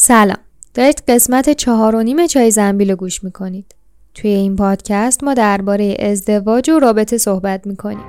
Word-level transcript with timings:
سلام. 0.00 0.38
دارید 0.74 1.02
قسمت 1.08 1.50
چهار 1.50 1.96
و 1.96 2.02
نیم 2.02 2.26
چای 2.26 2.50
زنبیل 2.50 2.94
گوش 2.94 3.24
می‌کنید. 3.24 3.74
توی 4.14 4.30
این 4.30 4.56
پادکست 4.56 5.24
ما 5.24 5.34
درباره 5.34 5.96
ازدواج 6.00 6.70
و 6.70 6.78
رابطه 6.78 7.18
صحبت 7.18 7.66
می‌کنیم. 7.66 8.04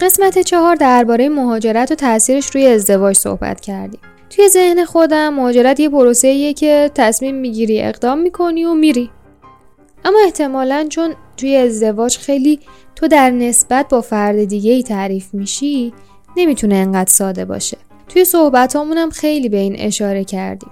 قسمت 0.00 0.38
چهار 0.38 0.76
درباره 0.76 1.28
مهاجرت 1.28 1.92
و 1.92 1.94
تاثیرش 1.94 2.46
روی 2.46 2.66
ازدواج 2.66 3.16
صحبت 3.16 3.60
کردیم. 3.60 4.00
توی 4.30 4.48
ذهن 4.48 4.84
خودم 4.84 5.34
مهاجرت 5.34 5.80
یه 5.80 5.88
پروسه 5.88 6.52
که 6.52 6.90
تصمیم 6.94 7.34
می‌گیری 7.34 7.82
اقدام 7.82 8.18
می‌کنی 8.18 8.64
و 8.64 8.74
میری. 8.74 9.10
اما 10.04 10.18
احتمالا 10.24 10.86
چون 10.88 11.14
توی 11.36 11.56
ازدواج 11.56 12.16
خیلی 12.18 12.60
تو 12.96 13.08
در 13.08 13.30
نسبت 13.30 13.88
با 13.88 14.00
فرد 14.00 14.44
دیگه 14.44 14.72
ای 14.72 14.82
تعریف 14.82 15.34
میشی 15.34 15.92
نمی‌تونه 16.36 16.74
انقدر 16.74 17.10
ساده 17.10 17.44
باشه. 17.44 17.78
توی 18.08 18.24
صحبت 18.24 18.76
هم 18.76 19.10
خیلی 19.10 19.48
به 19.48 19.56
این 19.56 19.76
اشاره 19.78 20.24
کردیم 20.24 20.70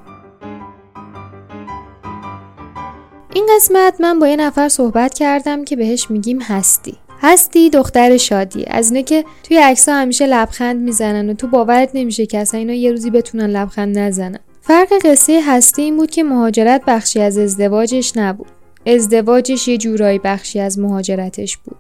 این 3.34 3.46
قسمت 3.56 4.00
من 4.00 4.18
با 4.18 4.28
یه 4.28 4.36
نفر 4.36 4.68
صحبت 4.68 5.14
کردم 5.14 5.64
که 5.64 5.76
بهش 5.76 6.10
میگیم 6.10 6.40
هستی. 6.42 6.96
هستی 7.22 7.70
دختر 7.70 8.16
شادی. 8.16 8.64
از 8.66 8.90
اینه 8.90 9.02
که 9.02 9.24
توی 9.42 9.56
عکس 9.56 9.88
همیشه 9.88 10.26
لبخند 10.26 10.80
می‌زنن 10.82 11.30
و 11.30 11.34
تو 11.34 11.46
باورت 11.46 11.90
نمیشه 11.94 12.26
که 12.26 12.38
اصلا 12.38 12.60
اینا 12.60 12.72
یه 12.72 12.90
روزی 12.90 13.10
بتونن 13.10 13.46
لبخند 13.46 13.98
نزنن. 13.98 14.38
فرق 14.60 14.88
قصه 15.04 15.40
هستی 15.46 15.82
این 15.82 15.96
بود 15.96 16.10
که 16.10 16.22
مهاجرت 16.22 16.82
بخشی 16.86 17.20
از 17.20 17.38
ازدواجش 17.38 18.16
نبود. 18.16 18.59
ازدواجش 18.86 19.68
یه 19.68 19.78
جورایی 19.78 20.18
بخشی 20.18 20.60
از 20.60 20.78
مهاجرتش 20.78 21.56
بود. 21.56 21.76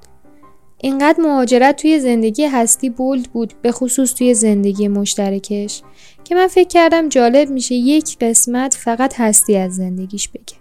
اینقدر 0.78 1.20
مهاجرت 1.20 1.76
توی 1.76 2.00
زندگی 2.00 2.44
هستی 2.46 2.90
بولد 2.90 3.26
بود 3.32 3.54
به 3.62 3.72
خصوص 3.72 4.14
توی 4.14 4.34
زندگی 4.34 4.88
مشترکش 4.88 5.82
که 6.24 6.34
من 6.34 6.46
فکر 6.46 6.68
کردم 6.68 7.08
جالب 7.08 7.50
میشه 7.50 7.74
یک 7.74 8.18
قسمت 8.18 8.74
فقط 8.74 9.20
هستی 9.20 9.56
از 9.56 9.76
زندگیش 9.76 10.28
بگه. 10.28 10.56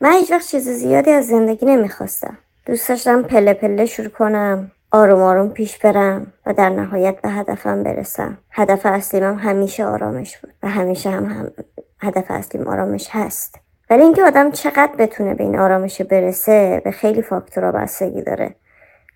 من 0.00 0.12
هیچ 0.12 0.30
وقت 0.30 0.48
چیز 0.48 0.68
زیادی 0.68 1.10
از 1.10 1.26
زندگی 1.26 1.66
نمی‌خواستم. 1.66 2.38
دوست 2.66 2.88
داشتم 2.88 3.22
پله 3.22 3.54
پله 3.54 3.86
شروع 3.86 4.08
کنم 4.08 4.70
آروم 4.90 5.22
آروم 5.22 5.48
پیش 5.48 5.78
برم 5.78 6.32
و 6.46 6.54
در 6.54 6.68
نهایت 6.68 7.20
به 7.20 7.28
هدفم 7.28 7.82
برسم 7.82 8.38
هدف 8.50 8.80
اصلیم 8.84 9.24
هم 9.24 9.38
همیشه 9.38 9.84
آرامش 9.84 10.38
بود 10.38 10.52
و 10.62 10.68
همیشه 10.68 11.10
هم, 11.10 11.24
هم 11.24 11.52
هدف 12.00 12.24
اصلیم 12.28 12.68
آرامش 12.68 13.08
هست 13.10 13.54
ولی 13.92 14.02
اینکه 14.02 14.22
آدم 14.22 14.50
چقدر 14.50 14.92
بتونه 14.98 15.34
به 15.34 15.44
این 15.44 15.58
آرامش 15.58 16.00
برسه 16.00 16.82
به 16.84 16.90
خیلی 16.90 17.22
فاکتورها 17.22 17.72
بستگی 17.72 18.22
داره. 18.22 18.54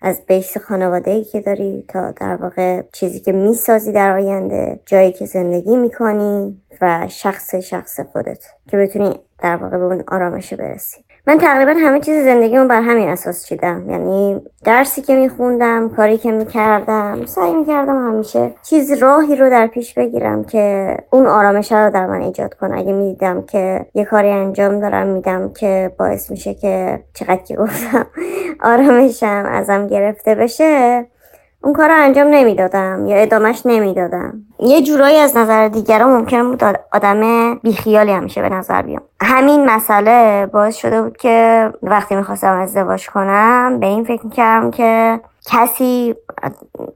از 0.01 0.25
بیس 0.27 0.57
خانواده 0.57 1.11
ای 1.11 1.23
که 1.23 1.41
داری 1.41 1.85
تا 1.87 2.11
در 2.11 2.35
واقع 2.35 2.81
چیزی 2.93 3.19
که 3.19 3.31
می‌سازی 3.31 3.91
در 3.91 4.11
آینده 4.11 4.79
جایی 4.85 5.11
که 5.11 5.25
زندگی 5.25 5.77
می‌کنی 5.77 6.61
و 6.81 7.07
شخص 7.07 7.55
شخص 7.55 7.99
خودت 7.99 8.45
که 8.69 8.77
بتونی 8.77 9.19
در 9.39 9.55
واقع 9.55 9.77
به 9.77 9.83
اون 9.83 10.03
آرامش 10.07 10.53
برسی. 10.53 11.06
من 11.27 11.37
تقریبا 11.37 11.71
همه 11.71 11.99
چیز 11.99 12.23
زندگیمو 12.23 12.67
بر 12.67 12.81
همین 12.81 13.09
اساس 13.09 13.45
چیدم. 13.45 13.89
یعنی 13.89 14.41
درسی 14.63 15.01
که 15.01 15.15
میخوندم 15.15 15.89
کاری 15.89 16.17
که 16.17 16.31
می‌کردم 16.31 17.25
سعی 17.25 17.53
می‌کردم 17.53 18.07
همیشه 18.07 18.51
چیز 18.63 18.91
راهی 18.91 19.35
رو 19.35 19.49
در 19.49 19.67
پیش 19.67 19.93
بگیرم 19.93 20.43
که 20.43 20.97
اون 21.11 21.27
آرامش 21.27 21.71
رو 21.71 21.89
در 21.89 22.05
من 22.05 22.21
ایجاد 22.21 22.53
کنه. 22.53 22.77
اگه 22.77 22.93
می‌دیدم 22.93 23.41
که 23.41 23.85
یه 23.93 24.05
کاری 24.05 24.29
انجام 24.29 24.79
دارم 24.79 25.07
میدم 25.07 25.53
که 25.53 25.91
باعث 25.99 26.31
میشه 26.31 26.53
که 26.53 26.99
چقدر 27.13 27.43
که 27.47 27.55
گفتم 27.55 28.07
آرامشم 28.71 29.45
ازم 29.51 29.87
گرفته 29.87 30.35
بشه 30.35 31.05
اون 31.63 31.73
کار 31.73 31.89
رو 31.89 31.95
انجام 31.97 32.27
نمی‌دادم 32.27 33.05
یا 33.05 33.17
ادامش 33.17 33.61
نمی‌دادم. 33.65 34.33
یه 34.59 34.81
جورایی 34.81 35.17
از 35.17 35.37
نظر 35.37 35.67
دیگران 35.67 36.09
ممکن 36.09 36.43
بود 36.51 36.63
آدم 36.93 37.55
بیخیالی 37.55 38.11
همیشه 38.11 38.41
به 38.41 38.49
نظر 38.49 38.81
بیام. 38.81 39.01
همین 39.21 39.69
مسئله 39.69 40.45
باعث 40.45 40.75
شده 40.75 41.01
بود 41.01 41.17
که 41.17 41.69
وقتی 41.83 42.15
می‌خواستم 42.15 42.59
ازدواج 42.59 43.09
کنم 43.09 43.79
به 43.79 43.87
این 43.87 44.03
فکر 44.03 44.25
می‌کردم 44.25 44.71
که 44.71 45.19
کسی 45.45 46.15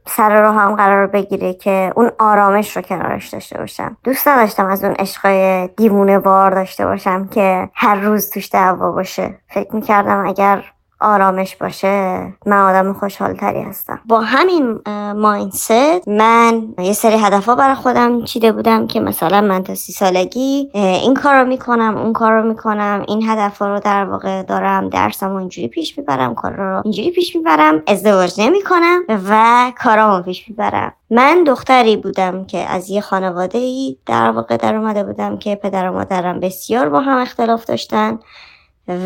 سر 0.07 0.41
رو 0.41 0.51
هم 0.51 0.75
قرار 0.75 1.07
بگیره 1.07 1.53
که 1.53 1.93
اون 1.95 2.11
آرامش 2.19 2.75
رو 2.75 2.81
کنارش 2.81 3.29
داشته 3.29 3.57
باشم. 3.57 3.97
دوست 4.03 4.27
نداشتم 4.27 4.65
از 4.65 4.83
اون 4.83 4.93
عشقای 4.93 5.67
دیوونه 5.67 6.19
بار 6.19 6.51
داشته 6.51 6.85
باشم 6.85 7.27
که 7.27 7.69
هر 7.73 7.95
روز 7.95 8.29
توش 8.29 8.49
دعوا 8.53 8.91
باشه. 8.91 9.37
فکر 9.49 9.75
می‌کردم 9.75 10.25
اگر 10.27 10.63
آرامش 11.01 11.55
باشه 11.55 12.23
من 12.45 12.61
آدم 12.61 12.93
خوشحالتری 12.93 13.61
هستم. 13.61 13.99
با 14.05 14.19
همین 14.19 14.79
ماینست 15.15 15.71
من 16.07 16.63
یه 16.79 16.93
سری 16.93 17.17
هدفها 17.17 17.55
برای 17.55 17.75
خودم 17.75 18.23
چیده 18.23 18.51
بودم 18.51 18.87
که 18.87 18.99
مثلا 18.99 19.41
من 19.41 19.63
تا 19.63 19.75
سی 19.75 19.93
سالگی 19.93 20.69
این 20.73 21.13
کار 21.13 21.35
رو 21.35 21.47
می‌کنم 21.47 21.97
اون 21.97 22.13
کار 22.13 22.33
رو 22.33 22.47
می‌کنم 22.47 23.05
این 23.07 23.29
هدف 23.29 23.61
رو 23.61 23.79
در 23.79 24.05
واقع 24.05 24.43
دارم 24.43 24.89
درسم 24.89 25.35
اینجوری 25.35 25.67
پیش 25.67 25.97
می‌برم 25.97 26.35
کار 26.35 26.51
رو 26.51 26.81
اینجوری 26.83 27.11
پیش 27.11 27.35
می‌برم 27.35 27.83
ازدواج 27.87 28.41
نمی‌کنم 28.41 29.01
و 29.29 29.71
کارامو 29.83 30.21
پیش 30.23 30.49
می‌برم. 30.49 30.93
من 31.09 31.43
دختری 31.43 31.97
بودم 31.97 32.45
که 32.45 32.57
از 32.57 32.89
یه 32.89 33.01
خانواده 33.01 33.57
ای 33.57 33.97
در 34.05 34.31
واقع 34.31 34.57
در 34.57 34.75
اومده 34.75 35.03
بودم 35.03 35.37
که 35.37 35.55
پدر 35.55 35.89
و 35.89 35.93
مادرم 35.93 36.39
بسیار 36.39 36.89
با 36.89 36.99
هم 36.99 37.17
اختلاف 37.17 37.65
داشتن. 37.65 38.19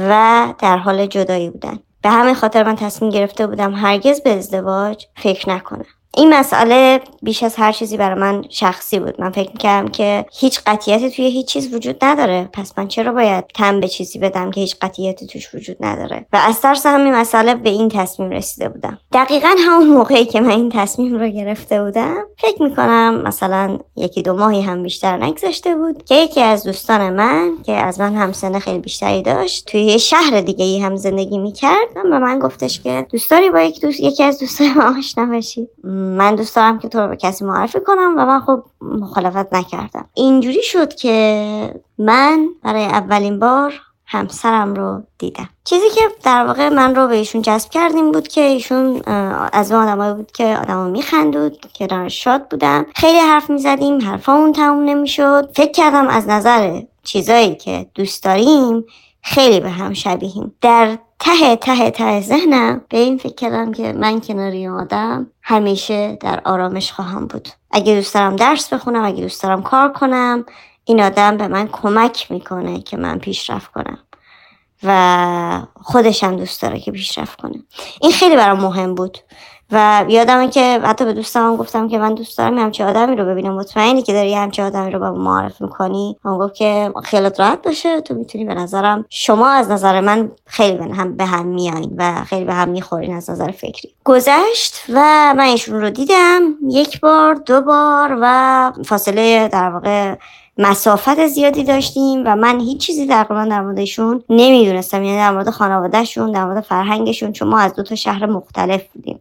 و 0.10 0.54
در 0.60 0.78
حال 0.78 1.06
جدایی 1.06 1.50
بودن. 1.50 1.80
به 2.02 2.10
همین 2.10 2.34
خاطر 2.34 2.64
من 2.64 2.76
تصمیم 2.76 3.12
گرفته 3.12 3.48
بودم 3.48 3.74
هرگز 3.74 4.22
به 4.22 4.38
ازدواج 4.38 5.06
فکر 5.16 5.50
نکنم. 5.50 5.86
این 6.18 6.34
مسئله 6.34 7.00
بیش 7.22 7.44
از 7.44 7.56
هر 7.56 7.72
چیزی 7.72 7.98
برای 7.98 8.20
من 8.20 8.44
شخصی 8.50 9.00
بود. 9.00 9.22
من 9.22 9.30
فکر 9.30 9.52
می‌کردم 9.52 9.88
که 9.88 10.26
هیچ 10.40 10.60
قطیتی 10.68 11.10
توی 11.10 11.26
هیچ 11.26 11.48
چیز 11.48 11.74
وجود 11.74 11.98
نداره. 12.02 12.50
پس 12.54 12.74
من 12.78 12.88
چرا 12.88 13.12
باید 13.12 13.46
تم 13.56 13.80
به 13.80 13.88
چیزی 13.88 14.20
بدم 14.20 14.52
که 14.52 14.62
هیچ 14.62 14.76
قطیتی 14.82 15.28
توش 15.28 15.56
وجود 15.56 15.78
نداره؟ 15.80 16.26
و 16.34 16.38
از 16.48 16.62
ترس 16.62 16.86
همین 16.86 17.16
مسئله 17.16 17.56
به 17.56 17.70
این 17.70 17.90
تصمیم 17.90 18.30
رسیده 18.30 18.70
بودم. 18.70 19.00
دقیقا 19.14 19.56
همون 19.60 19.88
موقعی 19.88 20.26
که 20.26 20.42
من 20.42 20.50
این 20.50 20.70
تصمیم 20.70 21.16
رو 21.16 21.28
گرفته 21.28 21.84
بودم 21.84 22.16
فکر 22.38 22.64
می‌کنم 22.64 23.22
مثلا 23.22 23.80
یکی 23.96 24.22
دو 24.22 24.34
ماهی 24.34 24.62
هم 24.62 24.84
بیشتر 24.84 25.18
نگذشته 25.18 25.76
بود 25.76 26.06
که 26.06 26.16
یکی 26.16 26.42
از 26.42 26.64
دوستان 26.64 27.14
من 27.14 27.52
که 27.66 27.74
از 27.74 28.00
من 28.00 28.16
هم 28.16 28.32
سن 28.32 28.60
خیلی 28.60 28.80
بیشتری 28.80 29.22
داشت 29.22 29.66
توی 29.66 29.82
یه 29.82 29.98
شهر 29.98 30.42
دیگه 30.42 30.66
ای 30.66 30.80
هم 30.80 30.96
زندگی 30.96 31.38
می‌کرد. 31.38 31.88
و 31.96 32.04
به 32.04 32.20
من 32.20 32.40
گفتش 32.40 32.82
که 32.82 33.08
دوست 33.12 33.32
داری 33.32 33.50
با 33.50 33.62
یک 33.62 33.82
دوست 33.82 34.00
یکی 34.00 34.24
از 34.24 34.40
دوستان 34.40 34.68
من 34.68 34.98
آشنا 34.98 35.26
بشی؟ 35.26 35.68
من 36.06 36.36
دوست 36.36 36.56
دارم 36.56 36.80
که 36.80 36.88
تو 36.88 37.00
رو 37.00 37.08
به 37.08 37.16
کسی 37.16 37.46
معرفی 37.46 37.80
کنم 37.80 38.16
و 38.18 38.26
من 38.26 38.40
خب 38.40 38.64
مخالفت 38.82 39.54
نکردم. 39.54 40.06
اینجوری 40.14 40.64
شد 40.64 40.94
که 40.94 41.82
من 41.98 42.48
برای 42.64 42.86
اولین 42.86 43.40
بار 43.40 43.74
همسرم 44.08 44.74
رو 44.74 45.04
دیدم. 45.18 45.50
چیزی 45.64 45.90
که 45.96 46.02
در 46.24 46.46
واقع 46.46 46.70
من 46.70 46.96
رو 46.96 47.08
به 47.08 47.16
ایشون 47.16 47.42
جذب 47.42 47.70
کردیم 47.70 48.12
بود 48.12 48.28
که 48.28 48.42
ایشون 48.42 49.02
از 49.54 49.72
اون 49.72 49.84
آدمایی 49.84 50.14
بود 50.14 50.32
که 50.32 50.58
آدمو 50.58 50.90
میخندود 50.90 51.60
که 51.74 52.08
شاد 52.08 52.50
بودم 52.50 52.86
خیلی 52.96 53.20
حرف 53.20 53.50
می‌زدیم 53.50 54.02
حرفامون 54.02 54.54
تموم 54.54 54.84
نمی‌شد. 54.84 55.50
فکر 55.56 55.72
کردم 55.72 56.08
از 56.08 56.28
نظر 56.28 56.82
چیزایی 57.04 57.56
که 57.56 57.86
دوست 57.96 58.24
داریم 58.24 58.86
خیلی 59.28 59.60
به 59.60 59.70
هم 59.70 59.94
شبیهیم 59.94 60.56
در 60.62 60.98
ته 61.20 61.56
ته 61.56 61.92
ته 61.92 62.22
ذهنم 62.22 62.82
به 62.90 62.98
این 62.98 63.18
فکر 63.18 63.36
کردم 63.36 63.72
که 63.72 63.94
من 63.94 64.22
کناری 64.22 64.68
آدم 64.68 65.28
همیشه 65.42 66.18
در 66.22 66.42
آرامش 66.46 66.92
خواهم 66.92 67.28
بود. 67.28 67.50
اگه 67.72 67.96
دوست 67.96 68.14
دارم 68.14 68.36
درس 68.36 68.74
بخونم 68.74 69.04
اگه 69.04 69.22
دوست 69.22 69.44
دارم 69.44 69.64
کار 69.64 69.94
کنم 69.94 70.46
این 70.86 71.02
آدم 71.02 71.38
به 71.38 71.48
من 71.48 71.68
کمک 71.68 72.32
می‌کنه 72.32 72.82
که 72.82 72.98
من 72.98 73.20
پیشرفت 73.20 73.72
کنم. 73.72 73.98
و 74.84 75.62
خودشم 75.82 76.36
دوست 76.36 76.62
داره 76.62 76.80
که 76.80 76.92
پیشرفت 76.92 77.42
کنه. 77.42 77.64
این 78.02 78.12
خیلی 78.12 78.36
برام 78.36 78.60
مهم 78.60 78.96
بود. 78.96 79.18
و 79.72 80.06
یادمه 80.08 80.50
که 80.50 80.80
حتی 80.84 81.06
به 81.06 81.14
دوستم 81.14 81.56
گفتم 81.56 81.88
که 81.88 81.98
من 81.98 82.14
دوست 82.14 82.38
دارم 82.38 82.58
همچه 82.58 82.86
آدمی 82.86 83.16
رو 83.16 83.26
ببینم. 83.26 83.56
مطمئنی 83.56 84.02
که 84.02 84.14
داری 84.14 84.34
همچه 84.34 84.64
آدمی 84.64 84.92
رو 84.92 85.00
با 85.00 85.12
معرف 85.12 85.62
می‌کنی؟ 85.62 86.18
اون 86.26 86.38
گفت 86.38 86.56
که 86.56 86.92
خیالت 87.04 87.40
راحت 87.40 87.62
باشه. 87.62 88.02
تو 88.02 88.14
می‌تونی 88.14 88.46
به 88.46 88.54
نظرم 88.54 89.06
شما 89.10 89.50
از 89.50 89.72
نظر 89.72 90.02
من 90.02 90.32
خیلی 90.46 90.78
به 90.78 90.84
هم 90.84 91.18
به 91.18 91.26
هم 91.26 91.46
میایین 91.46 91.96
و 91.98 92.24
خیلی 92.24 92.46
به 92.46 92.54
هم 92.54 92.70
می‌خورین 92.70 93.16
از 93.16 93.30
نظر 93.30 93.52
فکری. 93.52 93.90
گذشت 94.04 94.86
و 94.90 95.00
من 95.38 95.44
ایشون 95.44 95.82
رو 95.82 95.90
دیدم. 95.90 96.42
یک 96.70 97.00
بار 97.00 97.34
دو 97.34 97.62
بار 97.62 98.18
و 98.22 98.72
فاصله 98.86 99.48
در 99.48 99.70
واقع 99.70 100.16
مسافت 100.58 101.28
زیادی 101.28 101.64
داشتیم 101.64 102.24
و 102.26 102.36
من 102.36 102.60
هیچ 102.60 102.78
چیزی 102.78 103.08
تقریبا 103.08 103.46
در 103.46 103.62
موردشون 103.62 104.24
نمی‌دونستم. 104.30 105.04
یعنی 105.04 105.18
در 105.18 105.32
مورد 105.32 105.50
خانوادهشون 105.50 106.32
در 106.32 106.46
مورد 106.46 106.64
فرهنگشون. 106.64 107.32
چون 107.32 107.48
ما 107.48 107.60
از 107.60 107.76
دو 107.76 107.84
تا 107.84 107.96
شهر 107.96 108.26
مختلف 108.26 108.82
بودیم. 108.94 109.20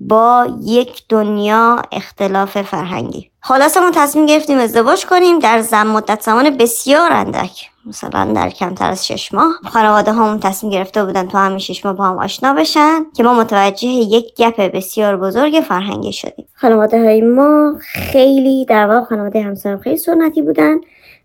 با 0.00 0.46
یک 0.62 1.02
دنیا 1.08 1.82
اختلاف 1.92 2.62
فرهنگی. 2.62 3.30
خلاص 3.40 3.76
ما 3.76 3.90
تصمیم 3.94 4.26
گرفتیم 4.26 4.58
ازدواج 4.58 5.06
کنیم. 5.06 5.38
در 5.38 5.60
زم 5.60 5.86
مدت 5.86 6.22
زمان 6.22 6.50
بسیار 6.50 7.12
اندک. 7.12 7.70
مثلا 7.86 8.32
در 8.32 8.50
کمتر 8.50 8.90
از 8.90 9.06
شش 9.06 9.34
ماه. 9.34 9.52
خانواده 9.64 10.12
همون 10.12 10.40
تصمیم 10.40 10.72
گرفته 10.72 11.04
بودن 11.04 11.28
تو 11.28 11.38
همین 11.38 11.58
شش 11.58 11.84
ماه 11.84 11.94
با 11.94 12.04
هم 12.04 12.18
آشنا 12.18 12.54
بشن 12.54 13.06
که 13.16 13.22
ما 13.22 13.34
متوجه 13.34 13.88
یک 13.88 14.34
گپ 14.36 14.60
بسیار 14.74 15.16
بزرگ 15.16 15.64
فرهنگی 15.68 16.12
شدیم. 16.12 16.48
خانواده 16.54 16.98
های 17.04 17.20
ما 17.20 17.74
خیلی 17.80 18.64
در 18.64 18.86
واقع 18.86 19.04
خانواده 19.06 19.42
همسرم 19.42 19.78
خیلی 19.78 19.96
سنتی 19.96 20.42
بودن. 20.42 20.76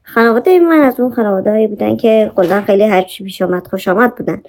خانواده 0.04 0.60
من 0.60 0.82
از 0.82 1.00
اون 1.00 1.14
خانواده 1.14 1.68
بودن 1.68 1.98
که 1.98 2.32
کلا 2.36 2.62
خیلی 2.62 2.84
هرچی 2.84 3.24
پیش 3.24 3.42
آمد 3.42 3.68
خوش 3.68 3.88
آمد 3.88 4.16
بودن. 4.16 4.42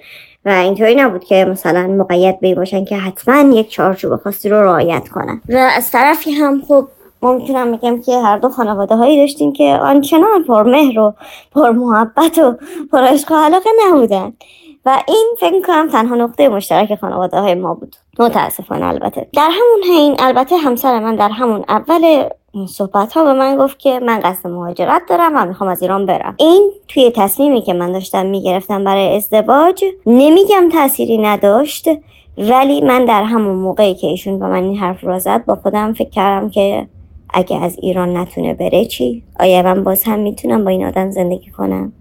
و 0.45 0.49
اینطوری 0.49 0.95
نبود 0.95 1.23
که 1.23 1.45
مثلا 1.45 1.87
مقید 1.87 2.39
به 2.39 2.55
باشن 2.55 2.85
که 2.85 2.97
حتما 2.97 3.55
یک 3.55 3.69
چارچوب 3.69 4.15
خاصی 4.15 4.49
رو 4.49 4.61
رعایت 4.61 5.09
کنن. 5.09 5.41
و 5.49 5.57
از 5.57 5.91
طرفی 5.91 6.31
هم 6.31 6.61
خب 6.67 6.87
ما 7.21 7.33
می‌تونم 7.33 7.71
بگم 7.71 8.01
که 8.01 8.17
هر 8.17 8.37
دو 8.37 8.49
خانواده 8.49 8.95
هایی 8.95 9.21
داشتیم 9.21 9.53
که 9.53 9.63
آنچنان 9.81 10.43
پر 10.47 10.63
مهر 10.63 10.99
و 10.99 11.13
پر 11.51 11.69
محبت 11.69 12.37
و 12.37 12.55
پر 12.91 13.03
عشق 13.03 13.31
و 13.31 13.35
علاقه 13.35 13.69
نبودن. 13.87 14.33
و 14.85 14.97
این 15.07 15.35
فکر 15.39 15.61
کنم 15.61 15.89
تنها 15.89 16.15
نقطه 16.15 16.49
مشترک 16.49 16.95
خانواده 16.95 17.39
های 17.39 17.55
ما 17.55 17.73
بود. 17.73 17.95
متاسفانه 18.19 18.85
البته. 18.85 19.27
در 19.33 19.49
همون 19.51 19.83
حین 19.95 20.15
البته 20.19 20.57
همسر 20.57 20.99
من 20.99 21.15
در 21.15 21.29
همون 21.29 21.65
اول 21.69 22.23
صحبت 22.67 23.13
ها 23.13 23.23
به 23.23 23.33
من 23.33 23.57
گفت 23.57 23.79
که 23.79 23.99
من 23.99 24.19
قصد 24.19 24.47
مهاجرت 24.47 25.01
دارم 25.09 25.31
و 25.35 25.45
می‌خوام 25.45 25.69
از 25.69 25.81
ایران 25.81 26.05
برم 26.05 26.35
این 26.37 26.71
توی 26.87 27.11
تصمیمی 27.15 27.61
که 27.61 27.73
من 27.73 27.91
داشتم 27.91 28.25
می‌گرفتم 28.25 28.83
برای 28.83 29.15
ازدواج 29.15 29.83
نمیگم 30.05 30.69
تأثیری 30.71 31.17
نداشت 31.17 31.89
ولی 32.37 32.81
من 32.81 33.05
در 33.05 33.23
همون 33.23 33.55
موقعی 33.55 33.95
که 33.95 34.07
ایشون 34.07 34.39
با 34.39 34.47
من 34.47 34.63
این 34.63 34.77
حرف 34.77 35.03
رو 35.03 35.19
زد 35.19 35.45
با 35.45 35.55
خودم 35.55 35.93
فکر 35.93 36.09
کردم 36.09 36.49
که 36.49 36.87
اگه 37.29 37.63
از 37.63 37.77
ایران 37.81 38.17
نتونه 38.17 38.53
بره 38.53 38.85
چی؟ 38.85 39.23
آیا 39.39 39.63
من 39.63 39.83
باز 39.83 40.03
هم 40.03 40.19
می‌تونم 40.19 40.63
با 40.63 40.69
این 40.69 40.85
آدم 40.85 41.11
زندگی 41.11 41.51
کنم؟ 41.51 41.93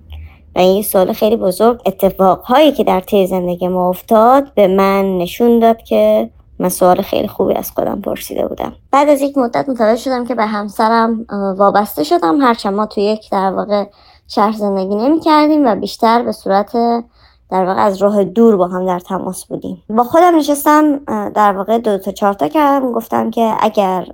و 0.54 0.58
این 0.58 0.82
سوال 0.82 1.12
خیلی 1.12 1.36
بزرگ 1.36 1.80
اتفاقهایی 1.86 2.72
که 2.72 2.84
در 2.84 3.00
طی 3.00 3.26
زندگی 3.26 3.68
ما 3.68 3.88
افتاد 3.88 4.54
به 4.54 4.68
من 4.68 5.18
نشون 5.18 5.58
داد 5.58 5.82
که 5.82 6.30
من 6.58 6.68
سوال 6.68 7.02
خیلی 7.02 7.28
خوبی 7.28 7.54
از 7.54 7.70
خودم 7.70 8.00
پرسیده 8.00 8.48
بودم. 8.48 8.72
بعد 8.90 9.08
از 9.08 9.22
یک 9.22 9.38
مدت 9.38 9.68
متوجه 9.68 10.00
شدم 10.00 10.24
که 10.24 10.34
به 10.34 10.46
همسرم 10.46 11.26
وابسته 11.56 12.04
شدم. 12.04 12.40
هرچند 12.40 12.74
ما 12.74 12.86
تو 12.86 13.00
یک 13.00 13.30
در 13.30 13.50
واقع 13.50 13.84
شهر 14.28 14.52
زندگی 14.52 14.94
نمی 14.94 15.20
کردیم 15.20 15.66
و 15.66 15.74
بیشتر 15.74 16.22
به 16.22 16.32
صورت 16.32 16.72
در 17.50 17.64
واقع 17.64 17.80
از 17.80 18.02
راه 18.02 18.24
دور 18.24 18.56
با 18.56 18.66
هم 18.68 18.86
در 18.86 18.98
تماس 18.98 19.44
بودیم. 19.44 19.82
با 19.88 20.04
خودم 20.04 20.36
نشستم 20.36 20.98
در 21.30 21.52
واقع 21.52 21.78
دو 21.78 21.98
تا 21.98 22.12
چهار 22.12 22.32
تا 22.32 22.48
کردم. 22.48 22.92
گفتم 22.92 23.30
که 23.30 23.54
اگر 23.60 24.06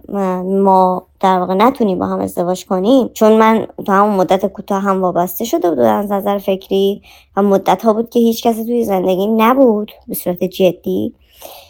ما 0.45 1.07
در 1.21 1.39
واقع 1.39 1.55
نتونیم 1.55 1.99
با 1.99 2.07
هم 2.07 2.21
ازدواج 2.21 2.67
کنیم 2.67 3.09
چون 3.09 3.33
من 3.33 3.67
تو 3.87 3.93
همون 3.93 4.15
مدت 4.15 4.47
کوتاه 4.47 4.83
هم 4.83 5.03
وابسته 5.03 5.45
شده 5.45 5.71
بود 5.71 5.79
از 5.79 6.13
نظر 6.13 6.39
فکری 6.39 7.03
و 7.37 7.43
مدت 7.43 7.85
ها 7.85 7.93
بود 7.93 8.11
که 8.11 8.21
هیچ 8.21 8.47
کسی 8.47 8.65
توی 8.65 8.85
زندگی 8.85 9.27
نبود 9.27 9.93
به 10.09 10.15
صورت 10.15 10.45
جدی. 10.45 11.15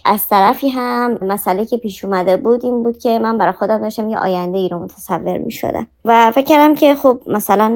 از 0.04 0.28
طرفی 0.28 0.68
هم 0.68 1.18
مسئله 1.22 1.66
که 1.66 1.76
پیش 1.76 2.04
اومده 2.04 2.36
بود 2.36 2.64
این 2.64 2.82
بود 2.82 2.98
که 2.98 3.18
من 3.18 3.38
برای 3.38 3.52
خودم 3.52 3.78
داشتم 3.78 4.08
یه 4.08 4.18
آینده 4.18 4.58
ای 4.58 4.68
رو 4.68 4.78
متصور 4.78 5.38
می 5.38 5.50
شدم 5.50 5.86
و 6.04 6.30
فکر 6.30 6.44
کردم 6.44 6.74
که 6.74 6.94
خب 6.94 7.20
مثلا 7.26 7.68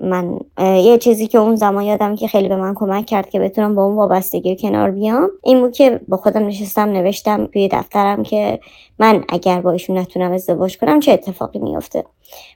من, 0.00 0.38
یه 0.58 0.98
چیزی 0.98 1.26
که 1.26 1.38
اون 1.38 1.56
زمان 1.56 1.84
یادم 1.84 2.16
که 2.16 2.28
خیلی 2.28 2.48
به 2.48 2.56
من 2.56 2.74
کمک 2.74 3.06
کرد 3.06 3.30
که 3.30 3.40
بتونم 3.40 3.74
با 3.74 3.84
اون 3.84 3.96
وابستگی 3.96 4.56
کنار 4.56 4.90
بیام 4.90 5.30
این 5.42 5.60
بود 5.60 5.72
که 5.72 6.00
با 6.08 6.16
خودم 6.16 6.46
نشستم 6.46 6.88
نوشتم 6.88 7.46
توی 7.46 7.68
دفترم 7.68 8.22
که 8.22 8.60
من 8.98 9.24
اگر 9.28 9.60
با 9.60 9.70
ایشون 9.70 9.98
نتونم 9.98 10.32
ازدواج 10.32 10.78
کنم 10.78 11.00
چه 11.00 11.12
اتفاقی 11.12 11.58
میافته. 11.58 12.04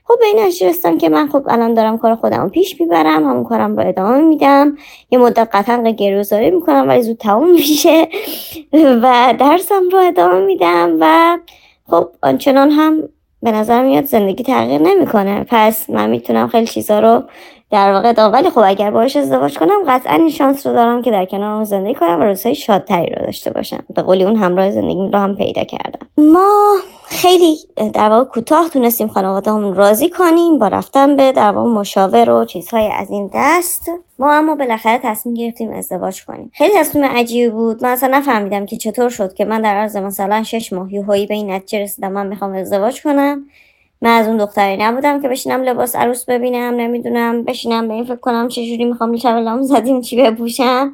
خب 0.05 0.19
به 0.19 0.25
این 0.25 0.37
رسیدم 0.47 0.97
که 0.97 1.09
من 1.09 1.27
خب 1.27 1.43
الان 1.49 1.73
دارم 1.73 1.97
کار 1.97 2.15
خودم 2.15 2.49
پیش 2.49 2.81
می‌برم 2.81 3.29
همون 3.29 3.43
کارم 3.43 3.77
رو 3.77 3.87
ادامه 3.87 4.21
میدم. 4.21 4.77
یه 5.11 5.19
مدت 5.19 5.49
قطعا 5.53 5.89
گروزاری 5.89 6.51
می‌کنم 6.51 6.85
ولی 6.87 7.01
زود 7.01 7.17
تموم 7.17 7.51
میشه. 7.51 8.07
و 8.73 9.33
درسم 9.39 9.89
رو 9.91 9.99
ادامه 9.99 10.45
میدم 10.45 10.97
و 10.99 11.37
خب 11.89 12.09
آنچنان 12.23 12.71
هم 12.71 13.09
به 13.43 13.51
نظر 13.51 13.83
میاد 13.83 14.05
زندگی 14.05 14.43
تغییر 14.43 14.81
نمی‌کنه. 14.81 15.45
پس 15.49 15.89
من 15.89 16.09
می‌تونم 16.09 16.47
خیلی 16.47 16.67
چیزا 16.67 16.99
رو 16.99 17.23
در 17.71 17.93
واقع 17.93 18.27
ولی 18.27 18.49
خب 18.49 18.61
اگر 18.65 18.91
باش 18.91 19.15
ازدواج 19.15 19.57
کنم 19.57 19.83
قطعا 19.87 20.15
این 20.15 20.29
شانس 20.29 20.67
رو 20.67 20.73
دارم 20.73 21.01
که 21.01 21.11
در 21.11 21.25
کنار 21.25 21.55
اون 21.55 21.63
زندگی 21.63 21.95
کنم 21.95 22.19
و 22.19 22.23
روزهای 22.23 22.55
شادتری 22.55 23.15
رو 23.15 23.25
داشته 23.25 23.51
باشم. 23.51 23.83
به 23.95 24.01
قولی 24.01 24.23
اون 24.23 24.35
همراه 24.35 24.71
زندگی 24.71 25.09
رو 25.13 25.19
هم 25.19 25.35
پیدا 25.35 25.63
کردم. 25.63 26.07
ما 26.17 26.75
خیلی 27.07 27.57
در 27.93 28.09
واقع 28.09 28.23
کوتاه 28.23 28.69
تونستیم 28.69 29.07
خانواده 29.07 29.51
هم 29.51 29.73
راضی 29.73 30.09
کنیم 30.09 30.59
با 30.59 30.67
رفتن 30.67 31.15
به 31.15 31.31
در 31.31 31.51
واقع 31.51 31.69
مشاور 31.69 32.29
و 32.29 32.45
چیزهای 32.45 32.89
از 32.99 33.11
این 33.11 33.29
دست. 33.33 33.91
ما 34.19 34.33
اما 34.33 34.55
بالاخره 34.55 34.99
تصمیم 35.03 35.35
گرفتیم 35.35 35.71
ازدواج 35.71 36.25
کنیم. 36.25 36.51
خیلی 36.53 36.73
تصمیم 36.77 37.05
عجیبی 37.05 37.49
بود. 37.49 37.83
من 37.83 37.89
اصلا 37.89 38.17
نفهمیدم 38.17 38.65
که 38.65 38.77
چطور 38.77 39.09
شد 39.09 39.33
که 39.33 39.45
من 39.45 39.61
در 39.61 39.75
عرض 39.75 39.97
مثلا 39.97 40.43
شش 40.43 40.73
ماه 40.73 40.93
یوهایی 40.93 41.27
به 41.27 41.33
این 41.33 41.51
نتیجه 41.51 41.83
رسیدم 41.83 42.11
من 42.11 42.27
می‌خوام 42.27 42.53
ازدواج 42.53 43.01
کنم. 43.01 43.45
من 44.01 44.09
از 44.17 44.27
اون 44.27 44.37
دختری 44.37 44.77
نبودم 44.77 45.21
که 45.21 45.27
بشینم 45.27 45.61
لباس 45.61 45.95
عروس 45.95 46.25
ببینم 46.25 46.75
نمی‌دونم 46.75 47.43
بشینم 47.43 47.87
به 47.87 47.93
این 47.93 48.03
فکر 48.03 48.15
کنم 48.15 48.47
چجوری 48.47 48.85
می‌خوام 48.85 49.17
شب 49.17 49.61
زدیم 49.61 50.01
چی 50.01 50.21
بپوشم. 50.23 50.93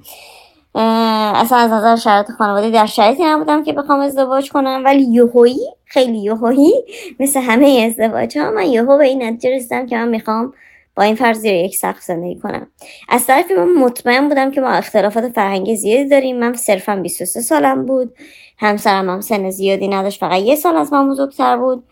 اصلا 0.75 1.57
از 1.57 1.71
نظر 1.71 1.95
شرایط 1.95 2.31
خانواده 2.31 2.69
در 2.69 2.85
شرایطی 2.85 3.23
نبودم 3.23 3.63
که 3.63 3.73
بخوام 3.73 3.99
ازدواج 3.99 4.51
کنم 4.51 4.81
ولی 4.85 5.03
یهویی 5.03 5.59
خیلی 5.85 6.17
یهویی 6.17 6.73
مثل 7.19 7.39
همه 7.39 7.87
ازدواج 7.89 8.37
ها 8.37 8.51
من 8.51 8.65
یهو 8.65 8.97
به 8.97 9.05
این 9.05 9.23
نتیجه 9.23 9.55
رسیدم 9.55 9.85
که 9.85 9.97
من 9.97 10.07
می‌خوام 10.07 10.53
با 10.95 11.03
این 11.03 11.15
فرض 11.15 11.37
زیر 11.37 11.53
یک 11.53 11.75
سقف 11.75 12.01
زندگی 12.01 12.39
کنم. 12.39 12.67
از 13.09 13.27
طرفی 13.27 13.53
من 13.53 13.73
مطمئن 13.73 14.29
بودم 14.29 14.51
که 14.51 14.61
ما 14.61 14.69
اختلافات 14.69 15.29
فرهنگی 15.29 15.75
زیادی 15.75 16.09
داریم. 16.09 16.39
من 16.39 16.53
صرفا 16.53 16.95
23 16.95 17.41
سالم 17.41 17.85
بود. 17.85 18.13
همسرم 18.57 19.09
هم 19.09 19.21
سن 19.21 19.49
زیادی 19.49 19.87
نداشت 19.87 20.19
فقط 20.19 20.41
یه 20.41 20.55
سال 20.55 20.77
از 20.77 20.93
من 20.93 21.09
بزرگتر 21.09 21.57
بود. 21.57 21.83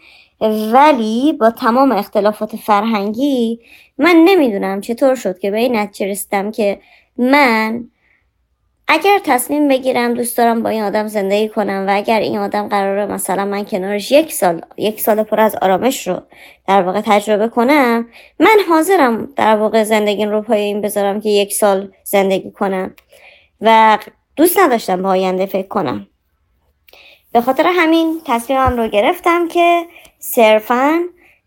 ولی 0.41 1.33
با 1.33 1.49
تمام 1.49 1.91
اختلافات 1.91 2.55
فرهنگی 2.55 3.59
من 3.97 4.15
نمی‌دونم 4.15 4.81
چطور 4.81 5.15
شد 5.15 5.39
که 5.39 5.51
به 5.51 5.57
این 5.57 5.75
نتیجه 5.75 6.11
رسیدم 6.11 6.51
که 6.51 6.79
من 7.17 7.85
اگر 8.87 9.19
تصمیم 9.23 9.67
بگیرم 9.67 10.13
دوست 10.13 10.37
دارم 10.37 10.63
با 10.63 10.69
این 10.69 10.83
آدم 10.83 11.07
زندگی 11.07 11.49
کنم 11.49 11.85
و 11.87 11.95
اگر 11.95 12.19
این 12.19 12.37
آدم 12.37 12.67
قراره 12.67 13.05
مثلا 13.05 13.45
من 13.45 13.65
کنارش 13.65 14.11
یک 14.11 14.33
سال 14.33 14.61
یک 14.77 15.01
سال 15.01 15.23
پر 15.23 15.39
از 15.39 15.55
آرامش 15.61 16.07
رو 16.07 16.21
در 16.67 16.81
واقع 16.81 17.01
تجربه 17.05 17.47
کنم 17.47 18.07
من 18.39 18.57
حاضرم 18.69 19.33
در 19.35 19.55
واقع 19.55 19.83
زندگی 19.83 20.25
رو 20.25 20.41
پای 20.41 20.61
این 20.61 20.81
بذارم 20.81 21.21
که 21.21 21.29
یک 21.29 21.53
سال 21.53 21.91
زندگی 22.03 22.51
کنم 22.51 22.95
و 23.61 23.97
دوست 24.35 24.59
نداشتم 24.59 25.01
با 25.01 25.09
آینده 25.09 25.45
فکر 25.45 25.67
کنم. 25.67 26.07
به 27.31 27.41
خاطر 27.41 27.71
همین 27.75 28.21
تصمیمم 28.25 28.77
رو 28.77 28.87
گرفتم 28.87 29.47
که 29.47 29.85
صرفا 30.31 30.99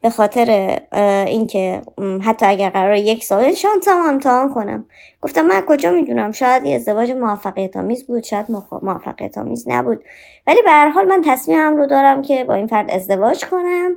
به 0.03 0.11
خاطر 0.11 0.79
اینکه 1.27 1.83
حتی 2.23 2.47
اگر 2.47 2.71
قرار 2.71 2.97
یک 2.97 3.25
سال 3.25 3.55
شانس 3.55 3.89
هم 3.89 4.09
امتحان 4.09 4.55
کنم. 4.55 4.87
گفتم 5.23 5.47
من 5.47 5.61
کجا 5.61 5.91
می‌دونم؟ 5.91 6.33
شاید 6.33 6.65
یه 6.65 6.77
ازدواج 6.77 7.11
موفقیت 7.11 7.77
آمیز 7.77 8.07
بود 8.07 8.23
شاید 8.25 8.47
موفقیت 8.83 9.39
آمیز 9.39 9.69
نبود. 9.69 10.05
ولی 10.47 10.63
به 10.63 10.71
هر 10.71 10.89
حال 10.89 11.05
من 11.05 11.23
تصمیمم 11.27 11.77
رو 11.77 11.87
دارم 11.87 12.23
که 12.23 12.45
با 12.45 12.55
این 12.55 12.67
فرد 12.67 12.91
ازدواج 12.91 13.45
کنم 13.45 13.97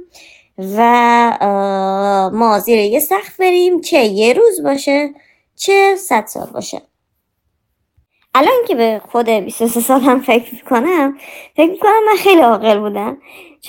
و 0.57 2.29
ما 2.33 2.59
زیر 2.59 2.79
یه 2.79 2.99
سخت 2.99 3.37
بریم 3.37 3.81
چه 3.81 3.97
یه 3.97 4.33
روز 4.33 4.63
باشه 4.63 5.09
چه 5.55 5.95
صد 5.95 6.25
سال 6.25 6.47
باشه. 6.53 6.81
الان 8.35 8.65
که 8.67 8.75
به 8.75 9.01
خود 9.11 9.29
23 9.29 9.79
سالم 9.79 10.19
فکر 10.21 10.63
کنم 10.63 11.17
فکر 11.55 11.79
کنم 11.79 12.05
من 12.11 12.17
خیلی 12.17 12.41
عاقل 12.41 12.79
بودم. 12.79 13.17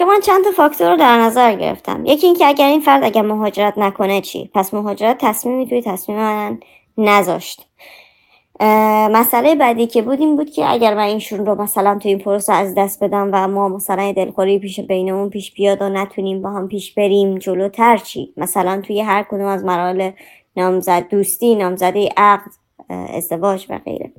من 0.00 0.20
چند 0.20 0.44
تا 0.44 0.50
فاکتور 0.50 0.90
رو 0.90 0.96
در 0.96 1.18
نظر 1.18 1.54
گرفتم. 1.54 2.06
یکی 2.06 2.26
اینکه 2.26 2.46
اگر 2.46 2.66
این 2.66 2.80
فرد 2.80 3.04
اگر 3.04 3.22
مهاجرت 3.22 3.78
نکنه 3.78 4.20
چی؟ 4.20 4.50
پس 4.54 4.74
مهاجرت 4.74 5.18
تصمیمی 5.20 5.66
توی 5.66 5.82
تصمیم 5.82 6.18
من 6.18 6.60
نذاشت. 6.98 7.66
مسئله 9.10 9.54
بعدی 9.54 9.86
که 9.86 10.02
بود 10.02 10.20
این 10.20 10.36
بود 10.36 10.50
که 10.50 10.70
اگر 10.70 10.94
من 10.94 11.02
اینشون 11.02 11.46
رو 11.46 11.62
مثلا 11.62 11.98
توی 11.98 12.10
این 12.10 12.20
پروسه 12.20 12.52
از 12.52 12.74
دست 12.74 13.04
بدم 13.04 13.30
و 13.32 13.48
ما 13.48 13.68
مثلا 13.68 14.12
دلخوری 14.12 14.58
پیش 14.58 14.80
بینمون 14.80 15.30
پیش 15.30 15.52
بیاد 15.52 15.82
و 15.82 15.88
نتونیم 15.88 16.42
با 16.42 16.50
هم 16.50 16.68
پیش 16.68 16.94
بریم 16.94 17.38
جلوتر 17.38 17.96
چی؟ 17.96 18.32
مثلا 18.36 18.80
توی 18.86 19.00
هر 19.00 19.22
کدوم 19.22 19.46
از 19.46 19.64
مراحل 19.64 20.10
نامزد 20.56 21.08
دوستی 21.08 21.54
نامزدی 21.54 22.10
عقد 22.16 22.50
ازدواج 22.88 23.66
و 23.68 23.78
غیره. 23.78 24.12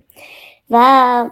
و 0.69 1.29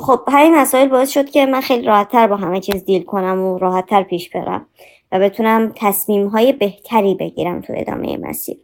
خب 0.00 0.20
همین 0.28 0.54
مسائل 0.54 0.88
باعث 0.88 1.10
شد 1.10 1.30
که 1.30 1.46
من 1.46 1.60
خیلی 1.60 1.86
راحتتر 1.86 2.26
با 2.26 2.36
همه 2.36 2.60
چیز 2.60 2.84
دیل 2.84 3.02
کنم 3.02 3.40
و 3.40 3.58
راحتتر 3.58 4.02
پیش 4.02 4.30
برم 4.30 4.66
و 5.12 5.18
بتونم 5.18 5.72
تصمیم 5.76 6.26
های 6.26 6.52
بهتری 6.52 7.14
بگیرم 7.14 7.60
تو 7.60 7.72
ادامه 7.76 8.16
مسیر. 8.16 8.56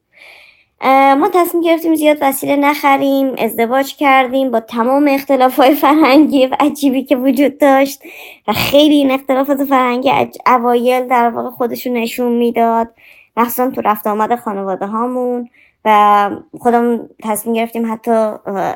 ما 1.19 1.31
تصمیم 1.35 1.63
گرفتیم 1.63 1.95
زیاد 1.95 2.19
وسیله 2.21 2.57
نخریم 2.57 3.35
ازدواج 3.39 3.97
کردیم 3.97 4.51
با 4.51 4.61
تمام 4.61 5.09
اختلاف 5.09 5.57
های 5.57 5.75
فرهنگی 5.75 6.47
و 6.47 6.57
عجیبی 6.61 7.03
که 7.03 7.17
وجود 7.17 7.59
داشت 7.59 8.03
و 8.49 8.53
خیلی 8.53 8.95
این 8.95 9.11
اختلافات 9.11 9.65
فرهنگی 9.65 10.11
اوایل 10.47 11.07
در 11.07 11.31
واقع 11.31 11.51
خودشون 11.51 11.93
نشون 11.93 12.33
می‌داد. 12.33 12.89
مخصوصا 13.37 13.71
تو 13.71 13.81
رفت 13.81 14.07
آمد 14.07 14.37
خانواده 14.37 14.87
هامون 14.87 15.49
و 15.85 16.31
خودم 16.61 17.09
تصمیم 17.23 17.57
گرفتیم 17.57 17.93
حتی 17.93 18.11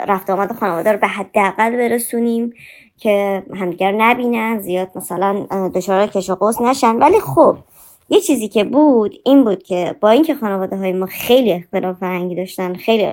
رفت 0.08 0.30
آمد 0.30 0.52
خانواده 0.52 0.92
رو 0.92 0.98
به 0.98 1.06
حداقل 1.06 1.76
برسونیم 1.76 2.52
که 2.98 3.42
همدیگر 3.54 3.92
نبینن 3.92 4.58
زیاد 4.58 4.90
مثلا 4.94 5.46
دچار 5.74 6.06
کش 6.06 6.30
و 6.30 6.52
نشن. 6.60 6.96
ولی 6.96 7.20
خب 7.20 7.56
یه 8.10 8.20
چیزی 8.20 8.48
که 8.48 8.64
بود 8.64 9.14
این 9.24 9.44
بود 9.44 9.62
که 9.62 9.94
با 10.00 10.10
اینکه 10.10 10.34
خانواده 10.34 10.76
های 10.76 10.92
ما 10.92 11.06
خیلی 11.06 11.52
اختلاف 11.52 11.98
فرهنگی 11.98 12.34
داشتن 12.34 12.74
خیلی 12.74 13.08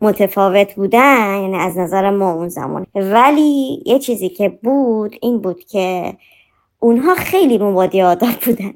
متفاوت 0.00 0.74
بودن 0.74 1.40
یعنی 1.40 1.56
از 1.56 1.78
نظر 1.78 2.10
ما 2.10 2.32
اون 2.32 2.48
زمان. 2.48 2.86
ولی 2.94 3.82
یه 3.86 3.98
چیزی 3.98 4.28
که 4.28 4.48
بود 4.48 5.16
این 5.22 5.38
بود 5.38 5.64
که 5.64 6.16
اونها 6.78 7.14
خیلی 7.14 7.58
مبادی 7.58 8.02
آداب 8.02 8.34
بودن. 8.46 8.74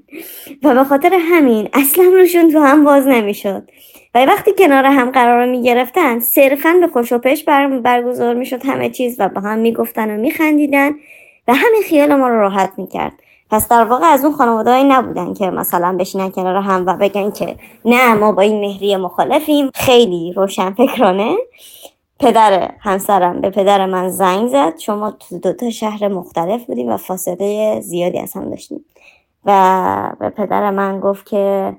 و 0.62 0.74
به 0.74 0.84
خاطر 0.84 1.18
همین 1.20 1.68
اصلا 1.72 2.04
روشون 2.04 2.50
تو 2.52 2.60
هم 2.60 2.84
باز 2.84 3.06
نمی‌شد. 3.06 3.70
و 4.14 4.24
وقتی 4.24 4.52
کنار 4.58 4.84
هم 4.84 5.10
قرار 5.10 5.46
می 5.46 5.62
گرفتن 5.62 6.18
صرفا 6.18 6.74
به 6.80 6.86
خوش 6.86 7.12
و 7.12 7.18
پش 7.18 7.44
بر 7.44 7.78
برگزار 7.78 8.34
می 8.34 8.46
شد 8.46 8.66
همه 8.66 8.90
چیز 8.90 9.16
و 9.18 9.28
با 9.28 9.40
هم 9.40 9.58
می 9.58 9.72
گفتن 9.72 10.14
و 10.14 10.20
می 10.20 10.30
خندیدن 10.30 10.90
و 11.48 11.54
همین 11.54 11.82
خیال 11.88 12.14
ما 12.14 12.28
رو 12.28 12.40
راحت 12.40 12.72
می 12.76 12.86
کرد 12.86 13.12
پس 13.50 13.68
در 13.68 13.84
واقع 13.84 14.06
از 14.06 14.24
اون 14.24 14.34
خانواده 14.34 14.82
نبودن 14.82 15.34
که 15.34 15.50
مثلا 15.50 15.96
بشینن 15.96 16.30
کنار 16.30 16.56
هم 16.56 16.86
و 16.86 16.96
بگن 16.96 17.30
که 17.30 17.56
نه 17.84 18.14
ما 18.14 18.32
با 18.32 18.42
این 18.42 18.60
مهری 18.60 18.96
مخالفیم. 18.96 19.70
خیلی 19.74 20.32
روشن 20.36 20.70
فکرانه 20.70 21.36
پدر 22.20 22.70
همسرم 22.80 23.40
به 23.40 23.50
پدر 23.50 23.86
من 23.86 24.08
زنگ 24.08 24.48
زد. 24.48 24.78
شما 24.78 25.10
تو 25.10 25.38
دو 25.38 25.52
تا 25.52 25.70
شهر 25.70 26.08
مختلف 26.08 26.64
بودیم 26.64 26.88
و 26.88 26.96
فاصله 26.96 27.80
زیادی 27.80 28.18
از 28.18 28.32
هم 28.32 28.50
داشتیم. 28.50 28.84
و 29.44 30.12
به 30.20 30.30
پدر 30.30 30.70
من 30.70 31.00
گفت 31.00 31.26
که 31.26 31.74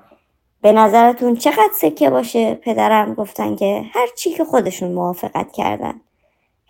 به 0.66 0.72
نظرتون 0.72 1.36
چقدر 1.36 1.70
سکه 1.82 2.10
باشه 2.10 2.56
پدرم 2.56 3.14
گفتن 3.14 3.56
که 3.56 3.86
هر 3.94 4.08
چی 4.18 4.30
که 4.30 4.46
خودشون 4.46 4.92
موافقت 4.92 5.52
کردن. 5.52 5.94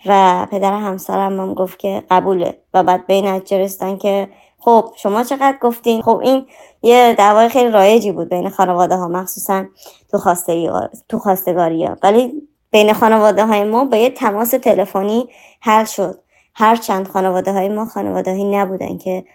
و 0.06 0.48
پدر 0.52 0.74
همسرم 0.74 1.40
هم 1.40 1.54
گفت 1.54 1.80
که 1.80 2.04
قبوله 2.12 2.58
و 2.74 2.84
بعد 2.84 3.08
به 3.08 3.14
این 3.14 3.42
رسیدن 3.52 3.98
که 3.98 4.30
خب 4.60 4.92
شما 4.96 5.24
چقدر 5.24 5.58
گفتین؟ 5.62 6.02
خب 6.02 6.20
این 6.24 6.46
یه 6.82 7.16
دعوای 7.18 7.50
خیلی 7.50 7.72
رایجی 7.72 8.12
بود 8.12 8.30
بین 8.30 8.50
خانواده 8.50 8.96
ها 8.96 9.08
مخصوصا 9.08 9.66
تو 10.12 10.18
خواستگاری 10.18 10.70
تو 11.10 11.20
خواستگاری 11.20 11.86
ها. 11.86 11.98
ولی 12.04 12.48
بین 12.72 12.94
خانواده 12.94 13.46
های 13.46 13.64
ما 13.64 13.86
با 13.86 13.98
یه 13.98 14.10
تماس 14.10 14.50
تلفنی 14.50 15.30
حل 15.62 15.86
شد. 15.86 16.20
هر 16.56 16.76
چند 16.76 17.08
خانواده 17.08 17.54
های 17.54 17.70
ما 17.70 17.86
خانواده 17.86 18.32
هایی 18.32 18.58
نبودن 18.58 18.98
که 18.98 19.26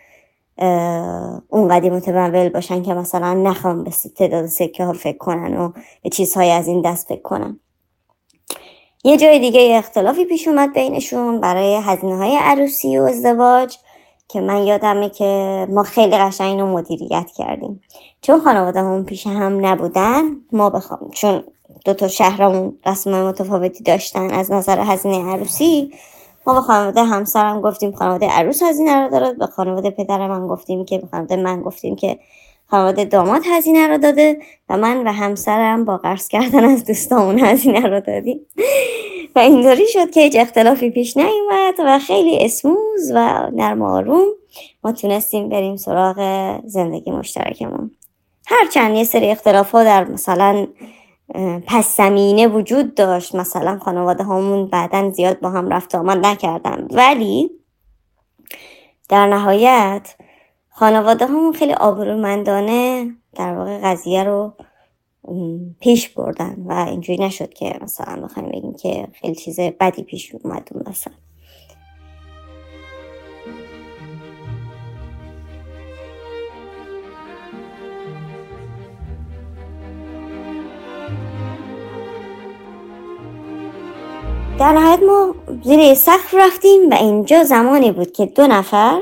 اونقدی 1.49 1.91
متمول 1.91 2.49
باشن 2.49 2.83
که 2.83 2.95
مثلا 2.95 3.35
نخوام 3.35 3.85
به 3.85 3.91
تعداد 4.17 4.47
سکه 4.47 4.85
ها 4.85 4.93
فکر 4.93 5.19
کنن 5.19 5.57
و 5.57 5.73
به 6.03 6.11
چیزهای 6.11 6.51
از 6.51 6.67
این 6.69 6.83
دست 6.83 7.09
فکر 7.09 7.23
کنن. 7.23 7.61
یه 9.05 9.17
جای 9.17 9.39
دیگه 9.39 9.77
اختلافی 9.79 10.25
پیش 10.25 10.49
اومد 10.49 10.73
بینشون 10.73 11.41
برای 11.41 11.81
هزینه 11.83 12.17
های 12.17 12.37
عروسی 12.37 12.99
و 12.99 13.03
ازدواج 13.03 13.77
که 14.29 14.41
من 14.41 14.63
یادمه 14.67 15.09
که 15.09 15.67
ما 15.71 15.83
خیلی 15.83 16.17
قشنگ 16.17 16.61
رو 16.61 16.67
مدیریت 16.67 17.31
کردیم. 17.37 17.81
چون 18.23 18.41
خانواده 18.41 18.81
هم 18.81 19.05
پیش 19.05 19.27
هم 19.27 19.67
نبودن 19.67 20.23
ما 20.53 20.71
بخوام 20.71 21.11
چون 21.11 21.45
دو 21.85 21.95
تا 21.95 22.09
شهرمون 22.09 22.79
رسم 22.87 23.23
متفاوتی 23.27 23.85
داشتن 23.85 24.31
از 24.31 24.53
نظر 24.53 24.81
هزینه 24.81 25.33
عروسی 25.33 25.93
ما 26.47 26.55
به 26.55 26.61
خانواده 26.61 27.05
همسرم 27.05 27.61
گفتیم 27.61 27.93
خانواده 27.93 28.29
عروس 28.29 28.63
هزینه 28.63 28.97
رو 28.97 29.11
دارد 29.11 29.39
به 29.39 29.47
خانواده 29.47 29.91
پدر 29.91 30.29
من 30.29 30.49
گفتیم 30.49 30.85
که 30.85 30.99
به 30.99 31.07
خانواده 31.07 31.37
من 31.37 31.63
گفتیم 31.63 31.97
که 31.97 32.19
خانواده 32.67 33.05
داماد 33.05 33.43
هزینه 33.47 33.89
رو 33.89 33.99
داده 33.99 34.39
و 34.69 34.77
من 34.77 35.07
و 35.07 35.13
همسرم 35.13 35.85
با 35.85 35.97
قرض 35.97 36.29
کردن 36.29 36.65
از 36.65 36.85
دوستامون 36.85 37.39
هزینه 37.39 37.81
رو 37.81 38.01
دادیم. 38.01 38.41
و 39.37 39.39
اینطوری 39.39 39.87
شد 39.87 40.11
که 40.11 40.21
هیچ 40.21 40.37
اختلافی 40.37 40.91
پیش 40.91 41.17
نیومد 41.17 41.75
و 41.79 41.99
خیلی 41.99 42.45
اسموز 42.45 43.13
و 43.15 43.51
نرم 43.53 43.83
آروم 43.83 44.27
ما 44.85 44.93
تونستیم 44.93 45.49
بریم 45.49 45.77
سراغ 45.77 46.17
زندگی 46.65 47.11
مشترکمون. 47.11 47.91
هرچند 48.47 48.97
یه 48.97 49.05
سری 49.05 49.31
اختلاف 49.31 49.71
ها 49.71 49.85
در 49.85 50.05
مثلا 50.05 50.67
پس 51.67 51.97
زمینه 51.97 52.49
وجود 52.49 52.95
داشت. 52.95 53.35
مثلا 53.35 53.79
خانواده 53.79 54.25
همون 54.25 54.67
بعدا 54.67 55.11
زیاد 55.11 55.41
با 55.41 55.51
هم 55.51 55.69
رفت 55.69 55.95
آمد 55.95 56.27
نکردن. 56.27 56.89
ولی 56.91 57.51
در 59.09 59.27
نهایت 59.27 60.15
خانواده 60.71 61.27
همون 61.27 61.53
خیلی 61.53 61.73
آبرومندانه 61.73 63.11
در 63.35 63.55
واقع 63.55 63.79
قضیه 63.79 64.25
رو 64.25 64.53
پیش 65.81 66.09
بردن 66.09 66.57
و 66.67 66.73
اینجوری 66.73 67.25
نشد 67.25 67.55
که 67.55 67.79
مثلا 67.83 68.23
بخوایم 68.23 68.49
بگیم 68.49 68.75
که 68.75 69.09
خیلی 69.13 69.35
چیز 69.35 69.61
بدی 69.61 70.03
پیش 70.03 70.35
اومد 70.35 70.69
مثلا 70.89 71.15
در 84.61 84.73
نهایت 84.73 85.03
ما 85.03 85.35
زیر 85.63 85.95
سقف 85.95 86.35
رفتیم 86.35 86.91
و 86.91 86.95
اینجا 86.95 87.45
زمانی 87.45 87.93
بود 87.93 88.13
که 88.13 88.27
دو 88.27 88.47
نفر 88.47 89.01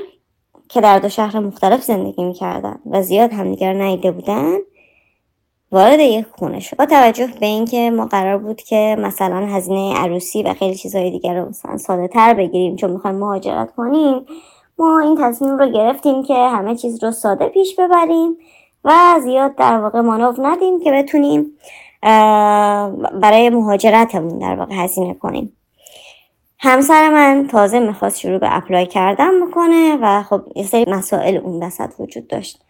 که 0.68 0.80
در 0.80 0.98
دو 0.98 1.08
شهر 1.08 1.38
مختلف 1.38 1.82
زندگی 1.82 2.24
می‌کردن 2.24 2.78
و 2.90 3.02
زیاد 3.02 3.32
همدیگر 3.32 3.72
نیده 3.72 4.10
بودن 4.10 4.56
وارد 5.72 6.00
یک 6.00 6.26
خونه 6.38 6.60
شد. 6.60 6.76
با 6.76 6.86
توجه 6.86 7.28
به 7.40 7.46
اینکه 7.46 7.90
ما 7.90 8.06
قرار 8.06 8.38
بود 8.38 8.62
که 8.62 8.96
مثلا 8.98 9.46
هزینه 9.46 9.94
عروسی 9.94 10.42
و 10.42 10.54
خیلی 10.54 10.74
چیزهای 10.74 11.10
دیگر 11.10 11.34
رو 11.34 11.48
مثلا 11.48 11.76
ساده 11.76 12.08
تر 12.08 12.34
بگیریم 12.34 12.76
چون 12.76 12.90
می‌خوایم 12.90 13.16
مهاجرت 13.16 13.74
کنیم 13.76 14.26
ما 14.78 15.00
این 15.00 15.18
تصمیم 15.20 15.58
رو 15.58 15.68
گرفتیم 15.68 16.22
که 16.22 16.34
همه 16.34 16.76
چیز 16.76 17.04
رو 17.04 17.10
ساده 17.10 17.48
پیش 17.48 17.74
ببریم 17.74 18.36
و 18.84 19.20
زیاد 19.22 19.54
در 19.54 19.78
واقع 19.78 20.00
مانو 20.00 20.34
ندیم 20.38 20.80
که 20.80 20.92
بتونیم 20.92 21.46
برای 23.22 23.50
مهاجرتمون 23.50 24.38
در 24.38 24.56
واقع 24.56 24.74
هزینه 24.74 25.14
کنیم. 25.14 25.52
همسر 26.60 27.08
من 27.08 27.46
تازه 27.50 27.78
می‌خواست 27.80 28.18
شروع 28.20 28.38
به 28.38 28.56
apply 28.56 28.86
کردن 28.86 29.46
بکنه 29.46 29.98
و 30.02 30.22
خب 30.22 30.40
یه 30.56 30.64
سری 30.64 30.84
مسائل 30.88 31.36
اون 31.36 31.62
وسط 31.62 31.90
وجود 31.98 32.28
داشت. 32.28 32.60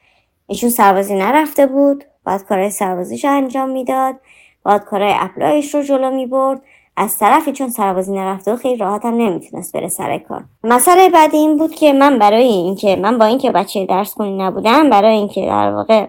ایشون 0.46 0.70
سربازی 0.70 1.14
نرفته 1.14 1.66
بود 1.66 2.04
باید 2.26 2.44
کارهای 2.44 2.70
سربازیش 2.70 3.24
رو 3.24 3.30
انجام 3.30 3.70
می‌داد 3.70 4.14
باید 4.62 4.82
کارهای 4.82 5.14
apply 5.20 5.59
ش 5.59 5.74
رو 5.74 5.82
جلو 5.82 6.10
می‌برد. 6.10 6.62
از 6.96 7.18
طرفی 7.18 7.52
چون 7.52 7.68
سربازی 7.68 8.12
نرفته 8.12 8.56
خیلی 8.56 8.76
راحت 8.76 9.04
هم 9.04 9.14
نمی‌تونست 9.14 9.76
بره 9.76 9.88
سر 9.88 10.18
کار. 10.18 10.44
مسئله 10.64 11.08
بعد 11.08 11.34
این 11.34 11.56
بود 11.56 11.74
که 11.74 11.92
من 11.92 12.18
برای 12.18 12.46
اینکه 12.46 12.96
من 12.96 13.18
با 13.18 13.24
اینکه 13.24 13.50
بچه 13.50 13.86
درس 13.86 14.14
خونی 14.14 14.42
نبودم 14.42 14.90
برای 14.90 15.16
اینکه 15.16 15.46
در 15.46 15.72
واقع 15.72 16.06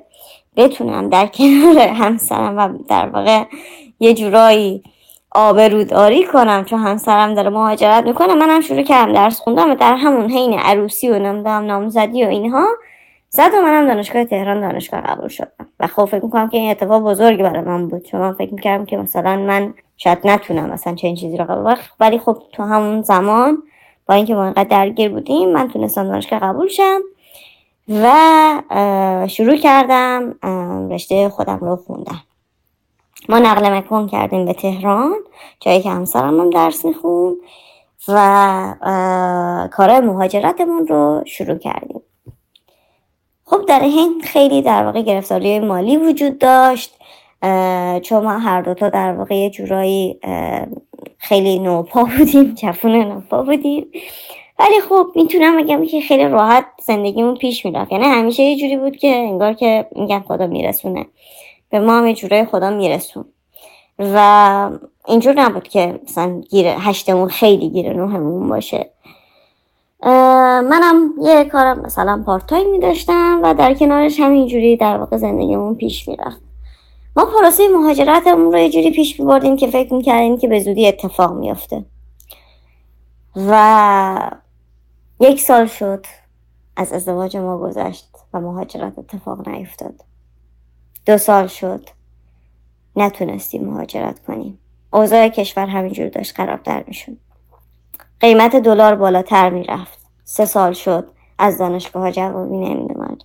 بتونم 0.60 1.10
در 1.10 1.28
کنار 1.28 1.80
همسرم 1.80 2.58
و 2.58 2.70
در 2.90 3.10
واقع 3.10 3.44
یه 4.00 4.14
جورایی 4.14 4.84
آبروداری 5.32 6.24
کنم 6.24 6.66
چون 6.66 6.80
همسرم 6.80 7.34
داره 7.34 7.50
مهاجرت 7.50 8.04
می‌کنه. 8.04 8.34
منم 8.34 8.62
شروع 8.62 8.82
کردم 8.82 9.14
درس 9.14 9.40
خوندم 9.40 9.72
و 9.72 9.76
در 9.76 9.96
همون 9.96 10.32
حین 10.32 10.60
عروسی 10.60 11.10
و 11.10 11.20
نمی‌دونم 11.20 11.66
نامزدی 11.66 12.26
و 12.26 12.28
اینها 12.28 12.68
زد 13.30 13.52
و 13.54 13.62
منم 13.62 13.88
دانشگاه 13.88 14.26
تهران 14.26 14.62
دانشگاه 14.62 15.02
قبول 15.02 15.28
شدم. 15.28 15.68
و 15.80 15.88
خب 15.88 16.06
فکر 16.06 16.24
می‌کنم 16.24 16.50
که 16.50 16.58
این 16.58 16.72
اتفاق 16.72 17.04
بزرگی 17.04 17.44
برای 17.44 17.62
من 17.62 17.88
بود. 17.88 18.04
چون 18.04 18.22
من 18.22 18.34
فکر 18.34 18.54
می‌کردم 18.54 18.86
که 18.86 18.98
مثلا 18.98 19.36
من 19.36 19.74
شاید 19.98 20.18
نتونم 20.24 20.70
مثلا 20.70 20.96
چه 20.96 21.16
چیزی 21.16 21.38
رو 21.38 21.46
قبول 21.46 21.76
ولی 22.00 22.20
خب 22.20 22.38
تو 22.52 22.64
همون 22.64 23.02
زمان 23.02 23.58
با 24.06 24.14
اینکه 24.14 24.36
ما 24.36 24.44
اینقدر 24.44 24.64
درگیر 24.64 25.10
بودیم 25.10 25.50
من 25.50 25.68
تونستم 25.68 26.08
دانشگاه 26.08 26.40
قبول 26.40 26.68
شم. 26.68 27.00
و 27.90 29.28
شروع 29.28 29.58
کردم 29.58 30.36
رشته 30.92 31.30
خودم 31.30 31.58
رو 31.62 31.76
خوندم. 31.76 32.22
ما 33.30 33.40
نقل 33.40 33.78
مکان 33.78 34.08
کردیم 34.08 34.46
به 34.46 34.54
تهران 34.54 35.16
جایی 35.60 35.82
که 35.82 35.90
همسرم 35.90 36.40
هم 36.40 36.50
درس 36.50 36.86
میخون 36.86 37.38
و 38.08 39.68
کار 39.72 40.00
مهاجرتمون 40.00 40.88
رو 40.88 41.24
شروع 41.26 41.58
کردیم. 41.58 42.02
خب 43.46 43.66
در 43.68 43.80
این 43.80 44.22
خیلی 44.24 44.62
در 44.62 44.86
واقع 44.86 45.02
گرفتاری 45.02 45.60
مالی 45.60 45.98
وجود 45.98 46.38
داشت 46.38 46.96
چون 48.02 48.24
ما 48.24 48.40
هر 48.40 48.62
دوتا 48.62 48.90
در 48.90 49.14
واقع 49.14 49.36
یه 49.36 49.50
جورایی 49.50 50.20
خیلی 51.18 51.60
نوپا 51.60 52.04
بودیم 52.04 52.54
جفون 52.54 52.96
نوپا 52.96 53.44
بودیم. 53.44 53.86
ولی 54.60 54.82
خب 54.90 55.08
می‌تونم 55.16 55.64
بگم 55.64 55.86
که 55.86 56.02
خیلی 56.02 56.28
راحت 56.28 56.66
زندگیمون 56.82 57.36
پیش 57.36 57.66
می‌رفت. 57.66 57.92
یعنی 57.92 58.06
همیشه 58.06 58.44
یه 58.44 58.58
جوری 58.58 58.78
بود 58.78 58.98
که 58.98 59.08
انگار 59.08 59.54
که 59.54 59.88
میگن 59.96 60.20
خدا 60.20 60.48
میرسونه. 60.48 61.06
به 61.70 61.80
ما 61.80 61.98
هم 61.98 62.08
یه 62.08 62.14
جورایی 62.14 62.46
خدا 62.46 62.70
میرسون. 62.70 63.26
و 64.00 64.70
اینجور 65.08 65.34
نبود 65.34 65.68
که 65.68 66.00
مثلا 66.04 66.42
گیره 66.50 66.72
هشتمون 66.72 67.30
خیلی 67.30 67.70
گیره 67.70 67.94
نوهمون 67.94 68.50
باشه. 68.50 68.90
منم 70.04 71.14
یه 71.22 71.46
کارم 71.46 71.80
مثلا 71.80 72.24
پارتای 72.26 72.66
می 72.66 72.80
داشتم 72.80 73.40
و 73.44 73.54
در 73.54 73.74
کنارش 73.74 74.20
همینجوری 74.20 74.78
در 74.78 74.98
واقع 74.98 75.18
زندگیمون 75.18 75.76
پیش 75.76 76.08
می‌رفت. 76.08 76.42
ما 77.16 77.26
پروسه 77.26 77.68
مهاجرتمون 77.68 78.52
رو 78.52 78.60
یه 78.60 78.70
جوری 78.70 78.92
پیش 78.92 79.20
میبردیم 79.20 79.58
که 79.58 79.68
فکر 79.68 79.94
می‌کردیم 79.94 80.38
که 80.38 80.48
به 80.48 80.60
زودی 80.60 80.88
اتفاق 80.88 81.34
میافته. 81.34 81.86
و 83.36 84.32
یک 85.20 85.42
سال 85.42 85.66
شد 85.66 86.06
از 86.76 86.94
ازدواج 86.94 87.38
ما 87.38 87.58
گذشت 87.58 88.10
و 88.34 88.40
مهاجرت 88.42 89.00
اتفاق 89.00 89.50
نیفتاد. 89.50 90.04
دو 91.06 91.18
سال 91.18 91.48
شد. 91.48 91.90
نتونستیم 92.96 93.66
مهاجرت 93.66 94.26
کنیم. 94.26 94.60
اوضاع 94.94 95.30
کشور 95.30 95.66
همینجور 95.66 96.08
داشت 96.08 96.36
خرابتر 96.36 96.84
می‌شد. 96.88 97.18
قیمت 98.20 98.56
دلار 98.56 98.96
بالاتر 98.96 99.50
می‌رفت. 99.50 100.00
سه 100.24 100.46
سال 100.46 100.74
شد 100.74 101.12
از 101.38 101.58
دانشگاه 101.58 102.12
جوابی 102.12 102.58
نمیدومد 102.58 103.24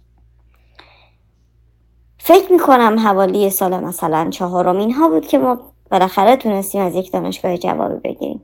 فکر 2.19 2.53
می‌کنم 2.53 2.99
حوالی 2.99 3.51
سال 3.51 3.85
مثلا 3.85 4.31
چهارم 4.31 4.77
اینها 4.77 5.09
بود 5.09 5.27
که 5.27 5.39
ما 5.39 5.61
بالاخره 5.91 6.37
تونستیم 6.37 6.83
از 6.83 6.95
یک 6.95 7.13
دانشگاه 7.13 7.57
جوابی 7.57 8.01
بگیریم. 8.09 8.43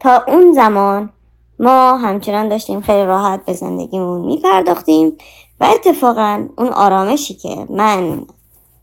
تا 0.00 0.24
اون 0.28 0.52
زمان 0.52 1.10
ما 1.58 1.96
همچنان 1.96 2.48
داشتیم 2.48 2.80
خیلی 2.80 3.04
راحت 3.04 3.44
به 3.44 3.52
زندگیمون 3.52 4.20
میپرداختیم 4.26 5.16
و 5.60 5.64
اتفاقا 5.64 6.48
اون 6.58 6.68
آرامشی 6.68 7.34
که 7.34 7.66
من 7.70 8.26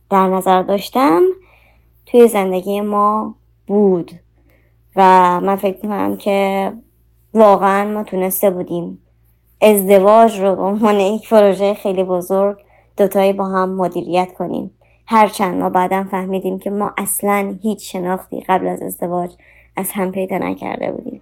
در 0.09 0.27
نظر 0.27 0.61
داشتم 0.61 1.21
توی 2.05 2.27
زندگی 2.27 2.81
ما 2.81 3.35
بود 3.67 4.11
و 4.95 5.01
من 5.41 5.55
فکر 5.55 5.75
می‌کنم 5.75 6.17
که 6.17 6.71
واقعا 7.33 7.91
ما 7.91 8.03
تونسته 8.03 8.49
بودیم 8.49 9.01
ازدواج 9.61 10.39
رو 10.39 10.55
به 10.55 10.61
عنوان 10.61 10.99
یک 10.99 11.29
پروژه 11.29 11.73
خیلی 11.73 12.03
بزرگ 12.03 12.57
دوتایی 12.97 13.33
با 13.33 13.45
هم 13.45 13.75
مدیریت 13.75 14.33
کنیم. 14.33 14.71
هرچند 15.07 15.61
ما 15.61 15.69
بعدا 15.69 16.03
فهمیدیم 16.03 16.59
که 16.59 16.69
ما 16.69 16.91
اصلا 16.97 17.57
هیچ 17.61 17.91
شناختی 17.91 18.45
قبل 18.49 18.67
از 18.67 18.81
ازدواج 18.81 19.31
از 19.77 19.91
هم 19.91 20.11
پیدا 20.11 20.37
نکرده 20.37 20.91
بودیم. 20.91 21.21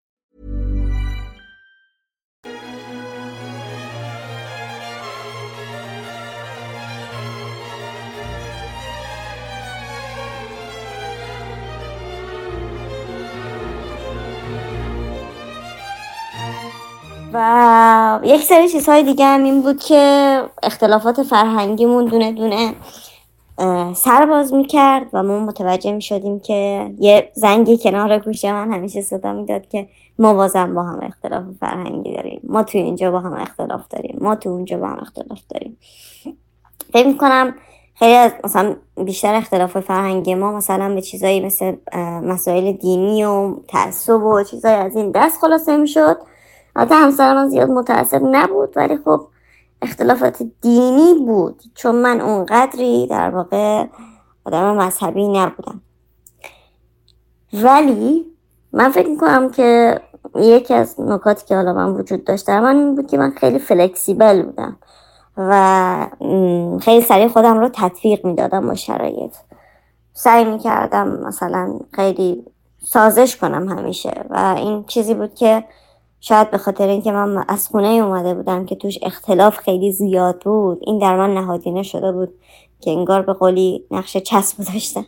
و 17.33 18.19
یک 18.23 18.41
سری 18.41 18.69
چیزهای 18.69 19.03
دیگه 19.03 19.25
هم 19.25 19.43
این 19.43 19.61
بود 19.61 19.79
که 19.79 20.41
اختلافات 20.63 21.23
فرهنگیمون 21.23 22.05
دونه 22.05 22.31
دونه 22.31 22.73
سر 23.93 24.25
باز 24.25 24.53
می‌کرد 24.53 25.05
و 25.13 25.23
ما 25.23 25.39
متوجه 25.39 25.91
می‌شدیم 25.91 26.39
که 26.39 26.91
یه 26.99 27.31
زنگی 27.33 27.77
کنار 27.77 28.19
گوشه 28.19 28.53
من 28.53 28.73
همیشه 28.73 29.01
صدا 29.01 29.33
می‌داد 29.33 29.67
که 29.67 29.87
ما 30.19 30.33
بازم 30.33 30.75
با 30.75 30.83
هم 30.83 30.99
اختلاف 31.01 31.43
فرهنگی 31.59 32.15
داریم. 32.15 32.41
ما 32.43 32.63
تو 32.63 32.77
اینجا 32.77 33.11
با 33.11 33.19
هم 33.19 33.33
اختلاف 33.33 33.87
داریم. 33.89 34.17
ما 34.21 34.35
تو 34.35 34.49
اونجا 34.49 34.77
با 34.77 34.87
هم 34.87 34.99
اختلاف 35.01 35.39
داریم. 35.49 35.77
فکر 36.93 37.07
می‌کنم 37.07 37.55
خیلی 37.95 38.15
از 38.15 38.31
مثلا 38.43 38.75
بیشتر 39.05 39.35
اختلاف 39.35 39.79
فرهنگی 39.79 40.35
ما 40.35 40.51
مثلا 40.51 40.95
به 40.95 41.01
چیزایی 41.01 41.45
مثل 41.45 41.75
مسائل 42.23 42.71
دینی 42.71 43.25
و 43.25 43.55
تعصب 43.67 44.23
و 44.23 44.43
چیزایی 44.43 44.75
از 44.75 44.95
این 44.95 45.11
دست 45.11 45.41
خلاصه 45.41 45.77
می‌شد. 45.77 46.17
حتی 46.75 46.95
همسر 46.95 47.35
من 47.35 47.49
زیاد 47.49 47.69
متاثر 47.69 48.19
نبود 48.19 48.77
ولی 48.77 48.97
خب 48.97 49.27
اختلافات 49.81 50.43
دینی 50.61 51.13
بود 51.13 51.63
چون 51.75 51.95
من 51.95 52.21
اونقدری 52.21 53.07
در 53.07 53.29
واقع 53.29 53.85
آدم 54.45 54.75
مذهبی 54.75 55.27
نبودم. 55.27 55.81
ولی 57.53 58.25
من 58.73 58.91
فکر 58.91 59.09
می‌کنم 59.09 59.49
که 59.49 60.01
یکی 60.35 60.73
از 60.73 60.99
نکاتی 60.99 61.45
که 61.45 61.55
حالا 61.55 61.73
من 61.73 61.89
وجود 61.89 62.23
داشت 62.23 62.47
در 62.47 62.59
من 62.59 62.75
این 62.75 62.95
بود 62.95 63.07
که 63.07 63.17
من 63.17 63.31
خیلی 63.31 63.59
فلکسیبل 63.59 64.41
بودم 64.41 64.77
و 65.37 66.07
خیلی 66.81 67.01
سریع 67.01 67.27
خودم 67.27 67.59
رو 67.59 67.69
تطبیق 67.73 68.25
می‌دادم 68.25 68.67
با 68.67 68.75
شرایط. 68.75 69.35
سعی 70.13 70.45
می‌کردم 70.45 71.07
مثلا 71.07 71.79
خیلی 71.91 72.45
سازش 72.83 73.37
کنم 73.37 73.69
همیشه 73.69 74.25
و 74.29 74.53
این 74.57 74.83
چیزی 74.83 75.13
بود 75.13 75.33
که 75.33 75.63
شاید 76.21 76.51
به 76.51 76.57
خاطر 76.57 76.87
اینکه 76.87 77.11
من 77.11 77.45
از 77.47 77.67
خونه 77.67 77.87
اومده 77.87 78.33
بودم 78.33 78.65
که 78.65 78.75
توش 78.75 78.99
اختلاف 79.01 79.57
خیلی 79.57 79.91
زیاد 79.91 80.39
بود 80.39 80.79
این 80.81 80.99
در 80.99 81.17
من 81.17 81.33
نهادینه 81.33 81.83
شده 81.83 82.11
بود 82.11 82.33
که 82.81 82.91
انگار 82.91 83.21
به 83.21 83.33
قولی 83.33 83.83
نقش 83.91 84.17
چسب 84.17 84.57
داشتم. 84.73 85.05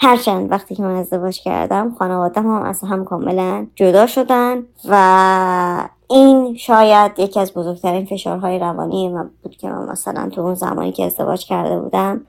هرچند 0.00 0.50
وقتی 0.50 0.74
که 0.74 0.82
من 0.82 0.96
ازدواج 0.96 1.40
کردم 1.40 1.94
خانوادم 1.98 2.42
هم 2.42 2.62
از 2.62 2.80
هم 2.80 3.04
کاملا 3.04 3.66
جدا 3.74 4.06
شدن 4.06 4.62
و 4.88 5.88
این 6.10 6.56
شاید 6.56 7.12
یکی 7.18 7.40
از 7.40 7.54
بزرگترین 7.54 8.04
فشارهای 8.04 8.58
روانی 8.58 9.08
من 9.08 9.30
بود 9.42 9.56
که 9.56 9.68
من 9.68 9.88
مثلا 9.88 10.28
تو 10.28 10.40
اون 10.40 10.54
زمانی 10.54 10.92
که 10.92 11.04
ازدواج 11.04 11.44
کرده 11.44 11.80
بودم 11.80 12.20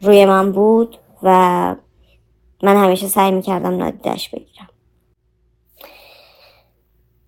روی 0.00 0.26
من 0.26 0.52
بود 0.52 0.98
و 1.22 1.30
من 2.62 2.76
همیشه 2.76 3.06
سعی 3.08 3.30
می‌کردم 3.30 3.76
نادیدش 3.76 4.28
بگیرم. 4.28 4.68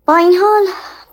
با 0.07 0.15
این 0.15 0.33
حال 0.33 0.63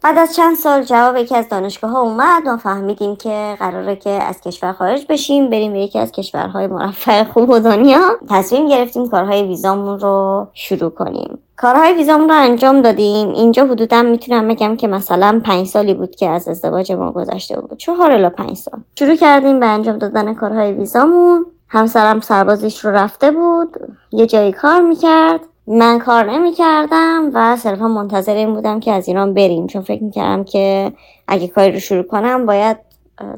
بعد 0.03 0.19
از 0.19 0.35
چند 0.37 0.57
سال 0.57 0.83
جواب 0.83 1.17
یکی 1.17 1.37
از 1.37 1.49
دانشگاه 1.49 1.91
ها 1.91 2.01
اومد 2.01 2.49
ما 2.49 2.57
فهمیدیم 2.57 3.17
که 3.17 3.57
قراره 3.59 3.97
که 3.97 4.11
از 4.11 4.41
کشور 4.41 4.73
خارج 4.73 5.07
بشیم 5.09 5.51
بریم 5.51 5.73
به 5.73 5.79
یکی 5.79 5.99
از 5.99 6.13
کشورهای 6.13 6.67
مرفه 6.67 7.25
خوب 7.25 7.51
و 7.51 7.59
دنیا. 7.59 8.01
تصمیم 8.31 8.69
گرفتیم 8.69 9.09
کارهای 9.09 9.43
ویزامون 9.43 10.01
رو 10.01 10.47
شروع 10.53 10.91
کنیم. 10.91 11.39
کارهای 11.57 11.95
ویزامون 11.95 12.29
رو 12.29 12.35
انجام 12.35 12.83
دادیم. 12.83 13.29
اینجا 13.29 13.67
حدودا 13.67 14.03
می‌تونم 14.03 14.49
بگم 14.49 14.77
که 14.77 14.89
مثلا 14.89 15.41
پنج 15.45 15.67
سالی 15.67 15.95
بود 15.95 16.17
که 16.17 16.29
از 16.29 16.49
ازدواج 16.49 16.93
ما 16.93 17.13
گذشته 17.13 17.61
بود. 17.61 17.79
چهار 17.79 18.11
الا 18.11 18.31
پنج 18.31 18.57
سال. 18.57 18.81
شروع 18.99 19.17
کردیم 19.17 19.61
به 19.61 19.67
انجام 19.67 19.99
دادن 19.99 20.35
کارهای 20.35 20.73
ویزامون. 20.73 21.47
همسرم 21.69 22.21
سربازیش 22.21 22.85
رو 22.85 22.91
رفته 22.91 23.31
بود. 23.31 23.77
یه 24.13 24.27
جایی 24.27 24.53
کار 24.53 24.81
می‌کرد. 24.81 25.41
من 25.67 25.99
کار 25.99 26.31
نمی 26.31 26.53
کردم 26.53 27.31
و 27.35 27.57
صرفا 27.57 27.89
منتظر 27.89 28.35
این 28.35 28.55
بودم 28.55 28.81
که 28.81 28.93
از 28.93 29.09
ایران 29.09 29.35
بریم. 29.35 29.67
چون 29.67 29.83
فکر 29.83 30.03
می 30.03 30.11
کردم 30.11 30.45
که 30.45 30.93
اگه 31.29 31.49
کاری 31.49 31.73
رو 31.73 31.81
شروع 31.81 32.03
کنم 32.03 32.47
باید 32.47 32.77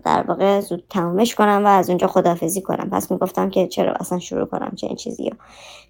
در 0.05 0.25
واقع 0.29 0.61
زود 0.61 0.85
تمامش 0.91 1.35
کنم 1.35 1.63
و 1.65 1.69
از 1.69 1.89
اونجا 1.89 2.07
خدافزی 2.07 2.63
کنم. 2.63 2.91
پس 2.91 3.11
می‌گفتم 3.11 3.51
که 3.51 3.67
چرا 3.67 3.93
اصلا 3.93 4.19
شروع 4.19 4.47
کنم 4.47 4.73
چه 4.77 4.87
این 4.87 4.97
چیزی 4.97 5.31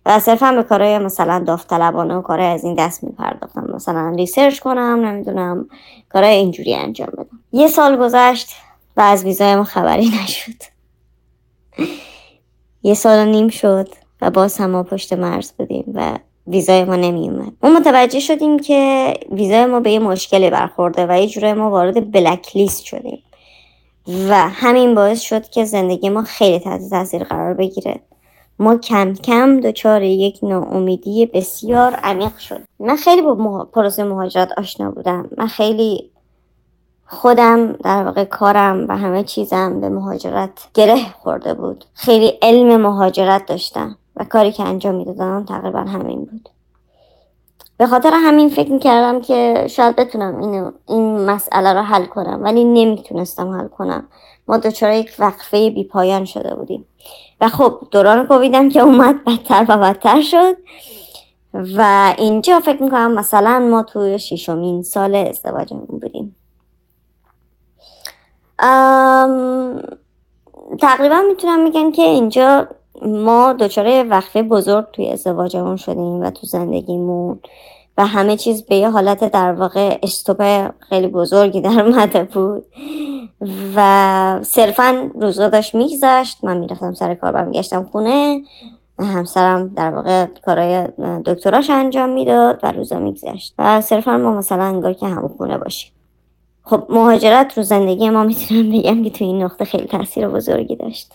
و 0.07 0.18
صرفا 0.20 0.53
به 0.53 0.62
کارهای 0.62 0.99
مثلا 0.99 1.38
داوطلبانه 1.38 2.14
و 2.14 2.22
کارهای 2.22 2.49
از 2.49 2.64
این 2.64 2.75
دست 2.75 3.05
میپرداختم. 3.05 3.70
مثلا 3.75 4.14
ریسرچ 4.16 4.61
کنم 4.61 5.01
نمی‌دونم 5.05 5.68
کارهای 6.09 6.35
اینجوری 6.35 6.75
انجام 6.75 7.09
بدم. 7.12 7.38
یه 7.53 7.68
سال 7.68 7.96
گذشت 7.96 8.49
و 8.96 9.01
از 9.01 9.25
ویزای 9.25 9.57
ما 9.57 9.64
خبری 9.64 10.09
نشد. 10.22 10.62
یه 12.83 12.94
سال 12.94 13.29
نیم 13.29 13.49
شد. 13.49 14.06
و 14.21 14.31
باز 14.31 14.59
هم 14.59 14.71
ما 14.71 14.83
پشت 14.83 15.13
مرز 15.13 15.53
بودیم 15.53 15.85
و 15.95 16.19
ویزای 16.47 16.85
ما 16.85 16.97
نمی 16.97 17.29
اومد 17.29 17.53
ما 17.63 17.71
متوجه 17.71 18.21
شدیم 18.21 18.59
که 18.59 19.13
ویزای 19.33 19.67
ما 19.67 19.81
به 19.81 19.91
یه 19.91 19.99
مشکلی 19.99 20.51
برخورده 20.51 21.07
و 21.09 21.19
یه 21.19 21.27
جورای 21.27 21.53
ما 21.53 21.71
وارد 21.71 22.13
بلک 22.13 22.57
لیست 22.57 22.85
شدیم. 22.85 23.23
و 24.29 24.49
همین 24.49 24.95
باعث 24.95 25.21
شد 25.21 25.49
که 25.49 25.65
زندگی 25.65 26.09
ما 26.09 26.23
خیلی 26.23 26.59
تحت 26.59 26.91
تاثیر 26.91 27.25
قرار 27.25 27.55
بگیره. 27.55 28.01
ما 28.59 28.77
کم 28.77 29.15
کم 29.15 29.61
دچار 29.61 30.03
یک 30.03 30.39
ناامیدی 30.43 31.27
بسیار 31.27 31.95
عمیق 31.95 32.39
شد. 32.39 32.61
من 32.79 32.97
خیلی 32.97 33.23
با 33.23 33.65
پروسه 33.65 34.05
مهاجرت 34.05 34.53
آشنا 34.59 34.91
بودم. 34.91 35.31
من 35.39 35.47
خیلی 35.47 36.11
خودم 37.07 37.73
در 37.73 38.05
واقع 38.05 38.25
کارم 38.25 38.87
و 38.89 38.97
همه 38.97 39.23
چیزم 39.23 39.81
به 39.81 39.89
مهاجرت 39.89 40.51
گره 40.75 41.13
خورده 41.23 41.55
بود. 41.55 41.85
خیلی 41.95 42.39
علم 42.43 42.81
مهاجرت 42.81 43.47
داشتم. 43.47 43.97
و 44.17 44.25
کاری 44.25 44.53
که 44.53 44.63
انجام 44.63 44.95
می‌دادم 44.95 45.45
تقریبا 45.45 45.81
همین 45.81 46.25
بود. 46.25 46.49
به 47.79 47.87
خاطر 47.87 48.11
همین 48.15 48.49
فکر 48.49 48.73
می‌کردم 48.73 49.21
که 49.21 49.67
شاید 49.71 49.97
بتونم 49.97 50.41
اینو 50.41 50.71
این 50.89 51.21
مسئله 51.21 51.73
رو 51.73 51.81
حل 51.81 52.05
کنم 52.05 52.41
ولی 52.43 52.65
نمی‌تونستم 52.65 53.51
حل 53.51 53.69
کنم. 53.69 54.09
ما 54.49 54.57
دچار 54.57 54.93
یک 54.93 55.11
وقفه 55.19 55.71
بیپایان 55.71 56.25
شده 56.25 56.55
بودیم. 56.55 56.87
و 57.41 57.49
خب 57.49 57.81
دوران 57.91 58.27
کوویدم 58.27 58.69
که 58.69 58.81
اومد 58.81 59.25
بدتر 59.25 59.67
و 59.69 59.79
بدتر 59.79 60.21
شد. 60.21 60.57
و 61.77 62.15
اینجا 62.19 62.61
فکر 62.61 62.83
می‌کنم 62.83 63.13
مثلا 63.13 63.59
ما 63.59 63.83
توی 63.83 64.19
شیشمین 64.19 64.83
سال 64.83 65.15
ازدواجمون 65.15 65.87
بودیم. 65.87 66.37
تقریبا 70.81 71.23
می‌تونم 71.29 71.63
میگم 71.63 71.93
که 71.93 72.03
اینجا 72.03 72.69
ما 73.03 73.53
دچار 73.53 74.07
وقفه 74.09 74.43
بزرگ 74.43 74.87
توی 74.93 75.09
ازدواجمون 75.09 75.77
شدیم 75.77 76.21
و 76.21 76.31
تو 76.31 76.47
زندگیمون 76.47 77.41
و 77.99 78.07
همه 78.07 78.37
چیز 78.37 78.63
به 78.63 78.77
یه 78.77 78.91
حالت 78.91 79.33
در 79.33 79.53
واقع 79.53 79.99
استوپ 80.03 80.71
خیلی 80.81 81.07
بزرگی 81.07 81.61
در 81.61 81.83
اومده 81.87 82.25
بود. 82.25 82.65
و 83.77 84.41
صرفا 84.43 85.11
روزا 85.15 85.49
داشت 85.49 85.75
میگذشت. 85.75 86.45
من 86.45 86.57
می‌رفتم 86.57 86.95
سر 86.95 87.15
کار 87.15 87.33
برمیگشتم 87.33 87.89
خونه. 87.93 88.43
همسرم 88.99 89.69
در 89.69 89.91
واقع 89.91 90.27
کارهای 90.47 90.89
دکتراش 91.27 91.71
انجام 91.71 92.09
می‌داد 92.11 92.61
و 92.63 92.73
روزا 92.73 92.99
میگذشت. 92.99 93.55
و 93.59 93.81
صرفا 93.81 94.17
ما 94.17 94.33
مثلا 94.35 94.65
انگار 94.65 94.93
که 94.93 95.07
همون 95.07 95.29
خونه 95.29 95.59
باشیم. 95.59 95.93
خب 96.63 96.83
مهاجرت 96.89 97.59
رو 97.59 97.63
زندگی 97.63 98.11
ما 98.11 98.25
می‌تونم 98.25 98.73
بگم 98.73 99.05
که 99.05 99.11
تو 99.11 99.25
این 99.25 99.43
نقطه 99.43 99.65
خیلی 99.65 99.87
تاثیر 99.87 100.29
بزرگی 100.29 100.77
داشت. 100.77 101.13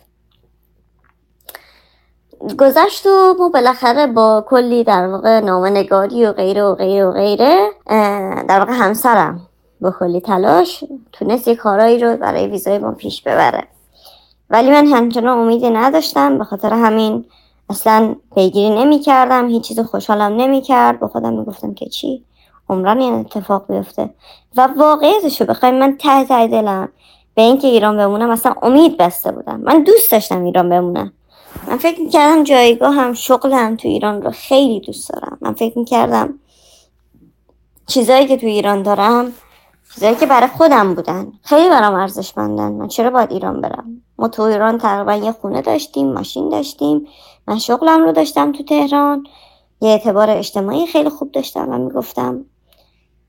گذشت 2.59 3.05
و 3.05 3.35
ما 3.39 3.49
بالاخره 3.49 4.07
با 4.07 4.45
کلی 4.47 4.83
در 4.83 5.07
واقع 5.07 5.39
نامه 5.39 5.69
نگاری 5.69 6.25
و 6.25 6.33
غیره 6.33 6.63
و 6.63 6.75
غیره 6.75 7.05
و 7.05 7.11
غیره 7.11 7.69
در 8.47 8.59
واقع 8.59 8.73
همسرم 8.73 9.41
با 9.81 9.91
کلی 9.99 10.21
تلاش 10.21 10.83
تونست 11.11 11.47
یه 11.47 11.55
کارایی 11.55 11.99
رو 11.99 12.17
برای 12.17 12.47
ویزای 12.47 12.77
ما 12.77 12.91
پیش 12.91 13.21
ببره. 13.21 13.63
ولی 14.49 14.69
من 14.71 14.85
همچنان 14.87 15.37
امیدی 15.37 15.69
نداشتم 15.69 16.37
به 16.37 16.43
خاطر 16.43 16.73
همین 16.73 17.25
اصلا 17.69 18.15
پیگیری 18.35 18.69
نمی 18.69 18.99
کردم 18.99 19.47
هیچ 19.47 19.63
چیز 19.63 19.79
خوشحالم 19.79 20.35
نمی 20.35 20.61
کرد 20.61 20.99
با 20.99 21.07
خودم 21.07 21.33
می 21.33 21.45
گفتم 21.45 21.73
که 21.73 21.85
چی؟ 21.85 22.25
عمران 22.69 22.99
این 22.99 23.13
اتفاق 23.13 23.65
بیفته. 23.67 24.09
و 24.57 24.69
واقعیتش 24.77 25.41
رو 25.41 25.47
بخوایم 25.47 25.79
من 25.79 25.97
ته 25.97 26.23
ته 26.23 26.47
دلم 26.47 26.89
به 27.35 27.41
اینکه 27.41 27.67
ایران 27.67 27.97
بمونم 27.97 28.29
اصلا 28.29 28.55
امید 28.61 28.97
بسته 28.97 29.31
بودم. 29.31 29.59
من 29.59 29.83
دوست 29.83 30.11
داشتم 30.11 30.43
ایران 30.43 30.69
بمونم. 30.69 31.13
من 31.71 31.77
فکر 31.77 32.01
می‌کردم 32.01 32.43
جایگاه 32.43 32.93
هم 32.93 33.13
شغل 33.13 33.53
هم 33.53 33.75
تو 33.75 33.87
ایران 33.87 34.21
رو 34.21 34.31
خیلی 34.31 34.79
دوست 34.79 35.09
دارم. 35.09 35.37
من 35.41 35.53
فکر 35.53 35.79
می‌کردم 35.79 36.39
چیزایی 37.87 38.27
که 38.27 38.37
تو 38.37 38.47
ایران 38.47 38.83
دارم 38.83 39.33
چیزایی 39.93 40.15
که 40.15 40.25
برای 40.25 40.47
خودم 40.47 40.93
بودن. 40.93 41.31
خیلی 41.43 41.69
برام 41.69 41.93
ارزشمندن. 41.93 42.71
من 42.71 42.87
چرا 42.87 43.09
باید 43.09 43.31
ایران 43.31 43.61
برم؟ 43.61 44.01
ما 44.17 44.27
تو 44.27 44.41
ایران 44.41 44.77
تقریبا 44.77 45.25
یه 45.25 45.31
خونه 45.31 45.61
داشتیم 45.61 46.13
ماشین 46.13 46.49
داشتیم. 46.49 47.07
من 47.47 47.59
شغلم 47.59 48.03
رو 48.03 48.11
داشتم 48.11 48.51
تو 48.51 48.63
تهران. 48.63 49.23
یه 49.81 49.89
اعتبار 49.89 50.29
اجتماعی 50.29 50.87
خیلی 50.87 51.09
خوب 51.09 51.31
داشتم 51.31 51.69
و 51.69 51.77
می‌گفتم 51.77 52.45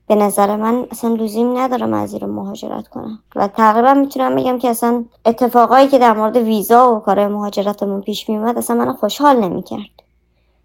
به 0.07 0.15
نظر 0.15 0.55
من 0.55 0.87
اصلا 0.91 1.15
لزوم 1.15 1.57
ندارم 1.57 1.93
از 1.93 2.13
ایران 2.13 2.29
مهاجرت 2.29 2.87
کنم. 2.87 3.19
و 3.35 3.47
تقریبا 3.47 3.93
می‌تونم 3.93 4.35
بگم 4.35 4.59
که 4.59 4.69
اصلا 4.69 5.05
اتفاقایی 5.25 5.87
که 5.87 5.99
در 5.99 6.13
مورد 6.13 6.37
ویزا 6.37 6.95
و 6.95 6.99
کار 6.99 7.27
مهاجرتمون 7.27 8.01
پیش 8.01 8.29
میومد 8.29 8.57
اصلا 8.57 8.75
منو 8.75 8.93
خوشحال 8.93 9.39
نمی‌کرد. 9.39 9.89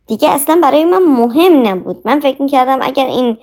دیگه 0.07 0.31
اصلا 0.31 0.59
برای 0.62 0.85
من 0.85 1.03
مهم 1.03 1.66
نبود. 1.66 2.03
من 2.05 2.20
فکر 2.20 2.42
می‌کردم 2.42 2.79
اگر 2.83 3.07
این 3.07 3.38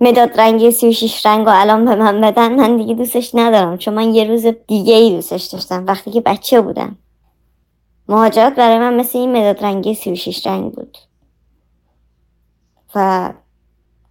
مداد 0.00 0.40
رنگی 0.40 0.70
36 0.70 1.26
رنگ 1.26 1.46
و 1.46 1.50
الان 1.50 1.84
به 1.84 1.94
من 1.94 2.20
بدن 2.20 2.54
من 2.54 2.76
دیگه 2.76 2.94
دوستش 2.94 3.34
ندارم. 3.34 3.78
چون 3.78 3.94
من 3.94 4.14
یه 4.14 4.24
روز 4.24 4.46
دیگه 4.66 4.94
ای 4.94 5.10
دوستش 5.10 5.44
داشتم 5.44 5.86
وقتی 5.86 6.10
که 6.10 6.20
بچه 6.20 6.60
بودم. 6.60 6.96
مهاجرت 8.08 8.54
برای 8.54 8.78
من 8.78 8.94
مثل 8.94 9.18
این 9.18 9.36
مداد 9.36 9.64
رنگی 9.64 9.94
36 9.94 10.46
رنگ 10.46 10.72
بود. 10.72 10.98
و 12.94 13.32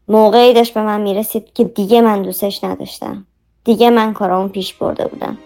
موقعی 0.10 0.54
داشت 0.54 0.74
به 0.74 0.82
من 0.82 1.02
می‌رسید 1.02 1.54
که 1.54 1.64
دیگه 1.64 2.02
من 2.02 2.22
دوستش 2.22 2.64
نداشتم. 2.64 3.26
دیگه 3.64 3.90
من 3.90 4.14
کارامو 4.14 4.48
پیش 4.48 4.74
برده 4.74 5.08
بودم. 5.08 5.38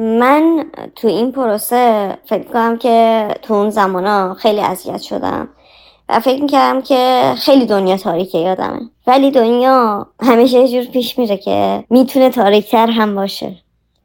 من 0.00 0.64
تو 0.96 1.08
این 1.08 1.32
پروسه 1.32 2.18
فکر 2.26 2.42
کنم 2.42 2.78
که 2.78 3.28
تو 3.42 3.54
اون 3.54 3.70
زمان 3.70 4.34
خیلی 4.34 4.60
اذیت 4.60 5.00
شدم 5.00 5.48
و 6.08 6.20
فکر 6.20 6.42
می‌کردم 6.42 6.82
که 6.82 7.32
خیلی 7.36 7.66
دنیا 7.66 7.96
تاریکه 7.96 8.38
یادمه. 8.38 8.80
ولی 9.06 9.30
دنیا 9.30 10.06
همیشه 10.22 10.58
یه 10.58 10.68
جور 10.68 10.92
پیش 10.92 11.18
میره 11.18 11.36
که 11.36 11.84
می‌تونه 11.90 12.30
تاریکتر 12.30 12.90
هم 12.90 13.14
باشه. 13.14 13.56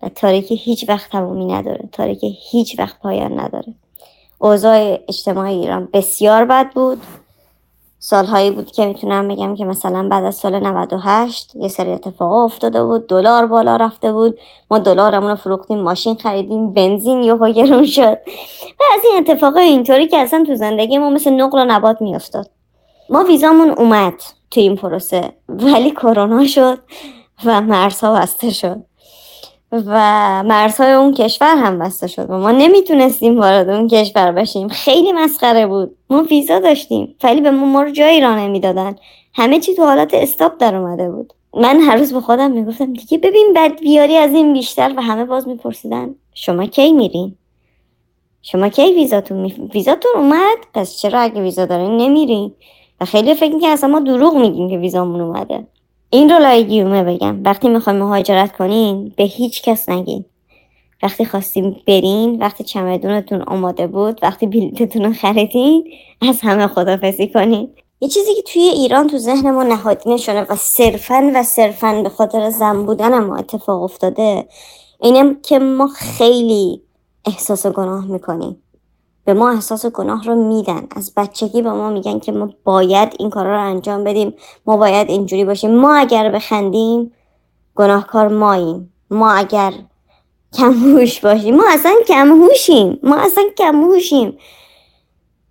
و 0.03 0.09
تاریکی 0.09 0.55
هیچ 0.55 0.89
وقت 0.89 1.11
تمومی 1.11 1.45
نداره. 1.45 1.89
تاریکی 1.91 2.37
هیچ 2.51 2.79
وقت 2.79 2.99
پایان 2.99 3.39
نداره. 3.39 3.73
اوضاع 4.39 4.99
اجتماعی 5.09 5.55
ایران 5.55 5.89
بسیار 5.93 6.45
بد 6.45 6.73
بود. 6.73 7.01
سالهایی 8.07 8.51
بود 8.51 8.71
که 8.71 8.85
می‌تونم 8.85 9.27
بگم 9.27 9.55
که 9.55 9.65
مثلا 9.65 10.07
بعد 10.09 10.23
از 10.23 10.35
سال 10.35 10.59
98 10.67 11.55
یه 11.55 11.67
سری 11.67 11.91
اتفاق 11.91 12.31
افتاده 12.31 12.83
بود. 12.83 13.07
دلار 13.07 13.45
بالا 13.45 13.75
رفته 13.75 14.11
بود. 14.11 14.39
ما 14.71 14.79
دلارمون 14.79 15.29
رو 15.29 15.35
فروختیم 15.35 15.79
ماشین 15.79 16.15
خریدیم 16.15 16.73
بنزین 16.73 17.23
یهو 17.23 17.51
گرون 17.51 17.85
شد. 17.85 18.17
و 18.79 18.83
از 18.95 19.01
این 19.03 19.17
اتفاق 19.17 19.57
اینطوری 19.57 20.07
که 20.07 20.17
اصلا 20.17 20.43
تو 20.47 20.55
زندگی 20.55 20.97
ما 20.97 21.09
مثل 21.09 21.31
نقل 21.31 21.59
و 21.59 21.65
نبات 21.65 22.01
میافتاد. 22.01 22.49
ما 23.09 23.23
ویزامون 23.23 23.69
اومد 23.69 24.13
تو 24.51 24.59
این 24.59 24.75
پروسه 24.75 25.33
ولی 25.49 25.91
کرونا 25.91 26.47
شد 26.47 26.77
و 27.45 27.61
مرزها 27.61 28.13
بسته 28.13 28.49
شد. 28.49 28.83
و 29.87 29.93
مرزهای 30.43 30.91
اون 30.91 31.13
کشور 31.13 31.55
هم 31.55 31.79
بسته 31.79 32.07
شد. 32.07 32.29
و 32.29 32.37
ما 32.37 32.51
نمی‌تونستیم 32.51 33.39
وارد 33.39 33.69
اون 33.69 33.87
کشور 33.87 34.31
بشیم. 34.31 34.67
خیلی 34.67 35.11
مسخره 35.11 35.67
بود. 35.67 35.95
ما 36.09 36.23
ویزا 36.23 36.59
داشتیم. 36.59 37.15
ولی 37.23 37.41
به 37.41 37.51
ما, 37.51 37.81
رو 37.81 37.91
جایی 37.91 38.21
را 38.21 38.35
نمی‌دادن. 38.35 38.95
همه 39.33 39.59
چی 39.59 39.75
تو 39.75 39.85
حالت 39.85 40.13
استاپ 40.13 40.53
در 40.59 40.75
اومده 40.75 41.11
بود. 41.11 41.33
من 41.57 41.79
هر 41.79 41.95
روز 41.95 42.13
به 42.13 42.21
خودم 42.21 42.51
می‌گفتم 42.51 42.93
دیگه 42.93 43.17
ببین 43.17 43.53
بد 43.55 43.79
بیاری 43.79 44.17
از 44.17 44.31
این 44.31 44.53
بیشتر 44.53 44.93
و 44.97 45.01
همه 45.01 45.25
باز 45.25 45.47
میپرسیدن 45.47 46.15
شما 46.33 46.65
کی 46.65 46.93
میرین؟ 46.93 47.35
شما 48.41 48.69
کی 48.69 48.93
ویزاتون 48.93 49.37
می... 49.37 49.69
ویزاتون 49.73 50.11
اومد؟ 50.15 50.57
پس 50.73 50.97
چرا 50.97 51.19
اگه 51.19 51.41
ویزا 51.41 51.65
دارین 51.65 51.97
نمیرین؟ 51.97 52.51
و 53.01 53.05
خیلی 53.05 53.33
فکر 53.33 53.53
می‌کنن 53.53 53.69
اصلا 53.69 53.89
ما 53.89 53.99
دروغ 53.99 54.37
میگیم 54.37 54.69
که 54.69 54.77
ویزامون 54.77 55.21
اومده. 55.21 55.67
این 56.15 56.29
رو 56.29 56.39
لای 56.39 56.67
گیومه 56.67 57.03
بگم. 57.03 57.43
وقتی 57.43 57.69
می‌خوایم 57.69 57.99
مهاجرت 57.99 58.57
کنین 58.57 59.13
به 59.17 59.23
هیچ 59.23 59.61
کس 59.61 59.89
نگین. 59.89 60.25
وقتی 61.03 61.25
خواستیم 61.25 61.81
برین 61.87 62.37
وقتی 62.41 62.63
چمدونتون 62.63 63.41
آماده 63.41 63.87
بود 63.87 64.19
وقتی 64.23 64.47
بلیتتون 64.47 65.05
رو 65.05 65.13
خریدین 65.13 65.91
از 66.21 66.41
همه 66.41 66.67
خدافزی 66.67 67.27
کنین. 67.27 67.69
یه 68.01 68.09
چیزی 68.09 68.35
که 68.35 68.41
توی 68.41 68.61
ایران 68.61 69.07
تو 69.07 69.17
ذهن 69.17 69.51
ما 69.51 69.63
نهادینه 69.63 70.17
شده 70.17 70.41
و 70.41 70.55
صرفا 70.55 71.31
و 71.35 71.43
صرفا 71.43 72.01
به 72.01 72.09
خاطر 72.09 72.49
زن 72.49 72.85
بودن 72.85 73.19
ما 73.19 73.37
اتفاق 73.37 73.83
افتاده 73.83 74.45
اینم 75.01 75.41
که 75.41 75.59
ما 75.59 75.87
خیلی 75.87 76.81
احساس 77.25 77.67
گناه 77.67 78.05
می‌کنیم. 78.05 78.61
به 79.25 79.33
ما 79.33 79.49
احساس 79.49 79.85
گناه 79.85 80.23
رو 80.23 80.35
میدن. 80.35 80.87
از 80.95 81.13
بچگی 81.17 81.61
به 81.61 81.71
ما 81.71 81.89
میگن 81.89 82.19
که 82.19 82.31
ما 82.31 82.49
باید 82.63 83.15
این 83.19 83.29
کارا 83.29 83.55
رو 83.55 83.69
انجام 83.69 84.03
بدیم. 84.03 84.33
ما 84.65 84.77
باید 84.77 85.09
اینجوری 85.09 85.45
باشیم. 85.45 85.75
ما 85.75 85.95
اگر 85.95 86.31
بخندیم 86.31 87.11
گناهکار 87.75 88.27
ماییم. 88.27 88.93
ما 89.09 89.31
اگر 89.31 89.73
کمهوش 90.53 91.19
باشیم. 91.19 91.55
ما 91.55 91.63
اصلا 91.69 91.95
کمهوشیم. 92.07 92.99
ما 93.03 93.15
اصلا 93.15 93.43
کمهوشیم. 93.57 94.37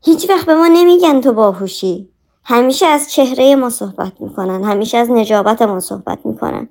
هیچ 0.04 0.30
وقت 0.30 0.46
به 0.46 0.54
ما 0.54 0.66
نمیگن 0.66 1.20
تو 1.20 1.32
باهوشی. 1.32 2.08
همیشه 2.44 2.86
از 2.86 3.12
چهره 3.12 3.56
ما 3.56 3.70
صحبت 3.70 4.12
می‌کنن. 4.20 4.64
همیشه 4.64 4.98
از 4.98 5.10
نجابت 5.10 5.62
ما 5.62 5.80
صحبت 5.80 6.18
می‌کنن. 6.24 6.68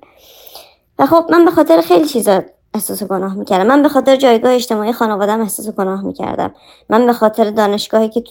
و 0.98 1.06
خب 1.06 1.24
من 1.30 1.44
به 1.44 1.50
خاطر 1.50 1.80
خیلی 1.80 2.08
چیزا 2.08 2.42
احساس 2.74 3.02
گناه 3.02 3.34
می‌کردم. 3.34 3.66
من 3.66 3.82
به 3.82 3.88
خاطر 3.88 4.16
جایگاه 4.16 4.52
اجتماعی 4.52 4.92
خانوادم 4.92 5.40
احساس 5.40 5.70
گناه 5.70 6.02
می‌کردم. 6.02 6.54
من 6.88 7.06
به 7.06 7.12
خاطر 7.12 7.50
دانشگاهی 7.50 8.08
که 8.08 8.24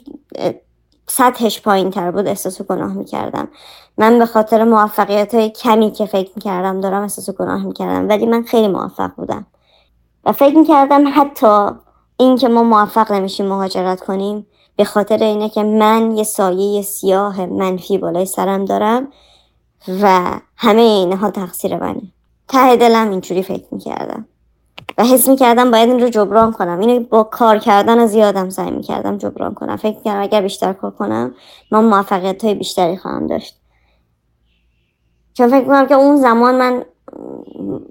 سطحش 1.08 1.62
پایین 1.62 1.92
تر 1.92 2.12
بود 2.12 2.28
احساس 2.28 2.62
گناه 2.62 2.94
می‌کردم. 2.94 3.48
من 3.98 4.20
به 4.20 4.26
خاطر 4.26 4.64
موفقیت 4.64 5.36
های 5.36 5.50
کمی 5.50 5.92
که 5.92 6.06
فکر 6.06 6.32
می‌کردم 6.36 6.82
دارم 6.82 7.02
احساس 7.02 7.30
گناه 7.30 7.64
می‌کردم. 7.64 8.10
ولی 8.10 8.26
من 8.26 8.44
خیلی 8.44 8.68
موفق 8.68 9.12
بودم. 9.16 9.46
و 10.26 10.32
فکر 10.32 10.58
می‌کردم 10.58 11.04
حتی 11.16 11.68
این 12.18 12.38
که 12.38 12.48
ما 12.48 12.64
موفق 12.64 13.12
نمیشیم 13.12 13.46
مهاجرت 13.46 14.02
کنیم 14.02 14.48
به 14.76 14.84
خاطر 14.84 15.24
اینه 15.24 15.50
که 15.50 15.64
من 15.64 16.18
یه 16.18 16.24
سایه 16.24 16.82
سیاه 16.82 17.46
منفی 17.46 17.98
بالای 17.98 18.26
سرم 18.26 18.66
دارم 18.66 19.08
و 20.02 20.22
همه 20.58 20.82
اینها 20.82 21.32
تقصیر 21.32 21.78
منه. 21.78 22.02
ته 22.48 22.76
دلم 22.76 23.10
اینجوری 23.10 23.44
فکر 23.44 23.66
می‌کردم. 23.72 24.26
و 24.98 25.04
حس 25.04 25.28
می‌کردم 25.28 25.72
باید 25.72 25.90
این 25.90 26.00
رو 26.00 26.10
جبران 26.10 26.52
کنم. 26.52 26.80
اینو 26.80 27.00
با 27.00 27.24
کار 27.24 27.58
کردن 27.58 28.06
زیادم 28.06 28.50
سعی 28.50 28.72
می‌کردم 28.72 29.18
جبران 29.18 29.54
کنم. 29.54 29.76
فکر 29.76 29.98
می‌کردم 29.98 30.22
اگر 30.22 30.42
بیشتر 30.42 30.74
کار 30.74 30.92
کنم 30.92 31.36
من 31.72 31.86
موفقیت 31.86 32.44
های 32.44 32.54
بیشتری 32.54 32.98
خواهم 32.98 33.28
داشت. 33.28 33.60
چون 35.34 35.48
فکر 35.48 35.60
می‌کنم 35.60 35.88
که 35.88 35.96
اون 35.96 36.16
زمان 36.16 36.56
من 36.56 36.86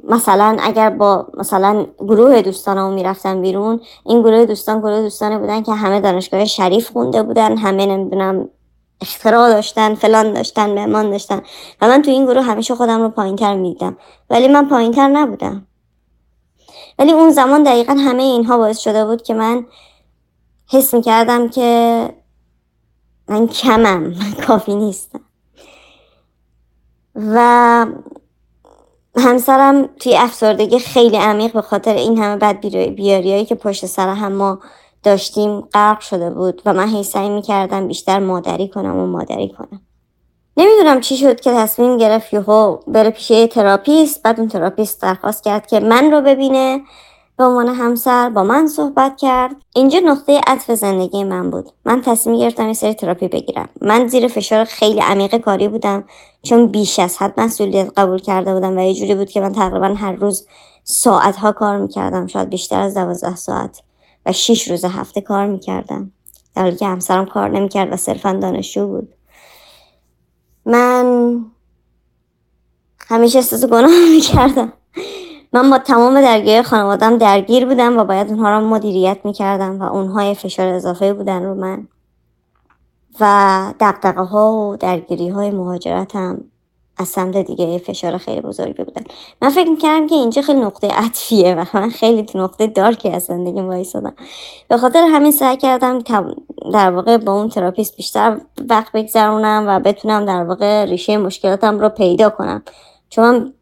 مثلا 0.08 0.56
اگر 0.60 0.90
با 0.90 1.26
مثلا 1.34 1.86
گروه 1.98 2.42
دوستانمو 2.42 2.94
می‌رفتم 2.94 3.42
بیرون 3.42 3.80
این 4.06 4.22
گروه 4.22 4.46
دوستان 4.46 4.80
گروه 4.80 5.02
دوستانه 5.02 5.38
بودن 5.38 5.62
که 5.62 5.72
همه 5.72 6.00
دانشگاه 6.00 6.44
شریف 6.44 6.90
خونده 6.90 7.22
بودن 7.22 7.56
همه 7.56 7.86
نمی‌دونم 7.86 8.48
اختراع 9.00 9.48
داشتن 9.48 9.94
فلان 9.94 10.32
داشتن 10.32 10.74
مهمان 10.74 11.10
داشتن. 11.10 11.42
و 11.80 11.88
من 11.88 12.02
تو 12.02 12.10
این 12.10 12.24
گروه 12.24 12.42
همیشه 12.42 12.74
خودم 12.74 13.02
رو 13.02 13.08
پایینتر 13.08 13.54
می‌دیدم. 13.54 13.96
ولی 14.30 14.48
من 14.48 14.68
پایینتر 14.68 15.08
نبودم. 15.08 15.66
ولی 16.98 17.12
اون 17.12 17.30
زمان 17.30 17.62
دقیقا 17.62 17.92
همه 17.92 18.22
اینها 18.22 18.58
باعث 18.58 18.78
شده 18.78 19.04
بود 19.04 19.22
که 19.22 19.35
من 19.35 19.66
حس 20.70 20.94
می‌کردم 20.94 21.48
که 21.48 22.08
من 23.28 23.46
کمم 23.46 24.14
کافی 24.46 24.74
نیستم. 24.74 25.20
و 27.14 27.87
همسرم 29.16 29.87
توی 29.87 30.16
افسردگی 30.16 30.78
خیلی 30.78 31.16
عمیق 31.16 31.52
به 31.52 31.62
خاطر 31.62 31.94
این 31.94 32.18
همه 32.18 32.37
بد 32.37 32.66
بیاریایی 32.96 33.44
که 33.44 33.54
پشت 33.54 33.87
سر 33.87 34.08
هم 34.08 34.32
ما 34.32 34.58
داشتیم 35.02 35.61
غرق 35.61 36.00
شده 36.00 36.30
بود 36.30 36.62
و 36.66 36.72
من 36.72 36.88
هی 36.88 37.02
سعی 37.02 37.28
می‌کردم 37.28 37.88
بیشتر 37.88 38.18
مادری 38.18 38.68
کنم 38.68 38.96
و 38.96 39.06
مادری 39.06 39.48
کنم. 39.48 39.80
نمی‌دونم 40.56 41.00
چی 41.00 41.16
شد 41.16 41.40
که 41.40 41.50
تصمیم 41.50 41.96
گرفت 41.96 42.32
یهو 42.32 42.76
بره 42.86 43.10
پیش 43.10 43.30
یه 43.30 43.46
تراپیست 43.46 44.22
بعد 44.22 44.40
اون 44.40 44.48
تراپیست 44.48 45.02
درخواست 45.02 45.44
کرد 45.44 45.66
که 45.66 45.80
من 45.80 46.10
رو 46.10 46.20
ببینه. 46.20 46.80
به 47.36 47.44
عنوان 47.44 47.68
همسر 47.68 48.30
با 48.30 48.42
من 48.42 48.66
صحبت 48.66 49.16
کرد. 49.16 49.56
اینجا 49.74 49.98
نقطه 49.98 50.40
عطف 50.46 50.70
زندگی 50.70 51.24
من 51.24 51.50
بود. 51.50 51.70
من 51.84 52.02
تصمیم 52.02 52.38
گرفتم 52.38 52.66
یه 52.66 52.72
سری 52.72 52.94
تراپی 52.94 53.28
بگیرم. 53.28 53.68
من 53.80 54.08
زیر 54.08 54.28
فشار 54.28 54.64
خیلی 54.64 55.00
عمیق 55.00 55.36
کاری 55.36 55.68
بودم 55.68 56.04
چون 56.42 56.66
بیش 56.66 56.98
از 56.98 57.18
حد 57.18 57.40
مسئولیت 57.40 57.90
قبول 57.96 58.18
کرده 58.18 58.54
بودم 58.54 58.78
و 58.78 58.80
یه 58.80 58.94
جوری 58.94 59.14
بود 59.14 59.30
که 59.30 59.40
من 59.40 59.52
تقریبا 59.52 59.86
هر 59.86 60.12
روز 60.12 60.46
ساعت 60.84 61.36
ها 61.36 61.52
کار 61.52 61.78
می‌کردم. 61.78 62.26
شاید 62.26 62.50
بیشتر 62.50 62.80
از 62.80 62.94
دوازده 62.94 63.36
ساعت 63.36 63.82
و 64.26 64.32
شیش 64.32 64.70
روز 64.70 64.84
هفته 64.84 65.20
کار 65.20 65.46
می‌کردم. 65.46 66.12
در 66.54 66.62
حالی 66.62 66.76
که 66.76 66.86
همسرم 66.86 67.26
کار 67.26 67.48
نمی‌کرد 67.48 67.92
و 67.92 67.96
صرفا 67.96 68.32
دانشجو 68.32 68.86
بود. 68.86 69.14
من 70.66 71.37
همیشه 73.09 73.38
احساس 73.38 73.64
گناه 73.64 73.90
می‌کردم. 74.14 74.72
من 75.53 75.70
با 75.70 75.79
تمام 75.79 76.20
درگیری 76.20 76.62
خانوادم 76.62 77.18
درگیر 77.18 77.66
بودم 77.66 77.98
و 77.98 78.05
باید 78.05 78.29
اونها 78.29 78.51
را 78.51 78.61
مدیریت 78.61 79.18
می‌کردم 79.25 79.81
و 79.81 79.83
اونها 79.83 80.35
فشار 80.35 80.68
اضافه 80.68 81.12
بودن 81.12 81.44
رو 81.44 81.55
من. 81.55 81.88
و 83.20 83.75
دقدقه 83.81 84.22
ها 84.22 84.53
و 84.53 84.77
درگیری 84.77 85.29
های 85.29 85.51
مهاجرتم. 85.51 86.44
از 87.02 87.08
سمت 87.08 87.36
دیگه 87.36 87.78
فشار 87.78 88.18
خیلی 88.18 88.40
بزرگی 88.40 88.84
بودن. 88.84 89.02
من 89.42 89.50
فکر 89.50 89.70
می‌کردم 89.70 90.06
که 90.06 90.14
اینجا 90.14 90.42
خیلی 90.42 90.60
نقطه 90.60 90.88
عطفیه 90.88 91.54
و 91.54 91.64
من 91.74 91.90
خیلی 91.90 92.26
نقطه 92.34 92.66
دارکی 92.66 93.10
از 93.10 93.22
زندگی 93.22 93.60
وایسادم. 93.60 94.14
به 94.68 94.76
خاطر 94.76 95.06
همین 95.12 95.32
سعی 95.32 95.56
کردم 95.56 95.98
در 96.72 96.90
واقع 96.90 97.16
با 97.16 97.32
اون 97.32 97.48
تراپیست 97.48 97.96
بیشتر 97.96 98.40
وقت 98.70 98.92
بگذرونم 98.92 99.64
و 99.68 99.80
بتونم 99.80 100.24
در 100.24 100.44
واقع 100.44 100.84
ریشه 100.84 101.16
مشکلاتم 101.16 101.78
رو 101.78 101.88
پیدا 101.88 102.30
کنم. 102.30 102.62
چون 103.10 103.24
من 103.24 103.52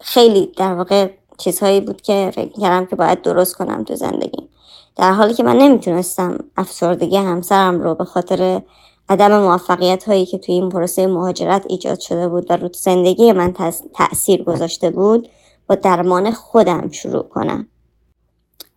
خیلی 0.00 0.52
در 0.56 0.74
واقع 0.74 1.10
چیزهایی 1.38 1.80
بود 1.80 2.02
که 2.02 2.30
فکر 2.34 2.60
کردم 2.60 2.86
که 2.86 2.96
باید 2.96 3.22
درست 3.22 3.56
کنم 3.56 3.84
تو 3.84 3.94
زندگی 3.94 4.48
در 4.96 5.12
حالی 5.12 5.34
که 5.34 5.42
من 5.42 5.56
نمی‌تونستم 5.56 6.38
افسردگی 6.56 7.16
همسرم 7.16 7.80
رو 7.80 7.94
به 7.94 8.04
خاطر 8.04 8.62
عدم 9.08 9.40
موفقیت 9.40 10.04
هایی 10.04 10.26
که 10.26 10.38
توی 10.38 10.54
این 10.54 10.68
پروسه 10.68 11.06
مهاجرت 11.06 11.64
ایجاد 11.68 12.00
شده 12.00 12.28
بود 12.28 12.50
و 12.50 12.56
رو 12.56 12.68
زندگی 12.74 13.32
من 13.32 13.54
تاثیر 13.94 14.44
گذاشته 14.44 14.90
بود 14.90 15.28
با 15.66 15.74
درمان 15.74 16.30
خودم 16.30 16.90
شروع 16.90 17.22
کنم. 17.22 17.68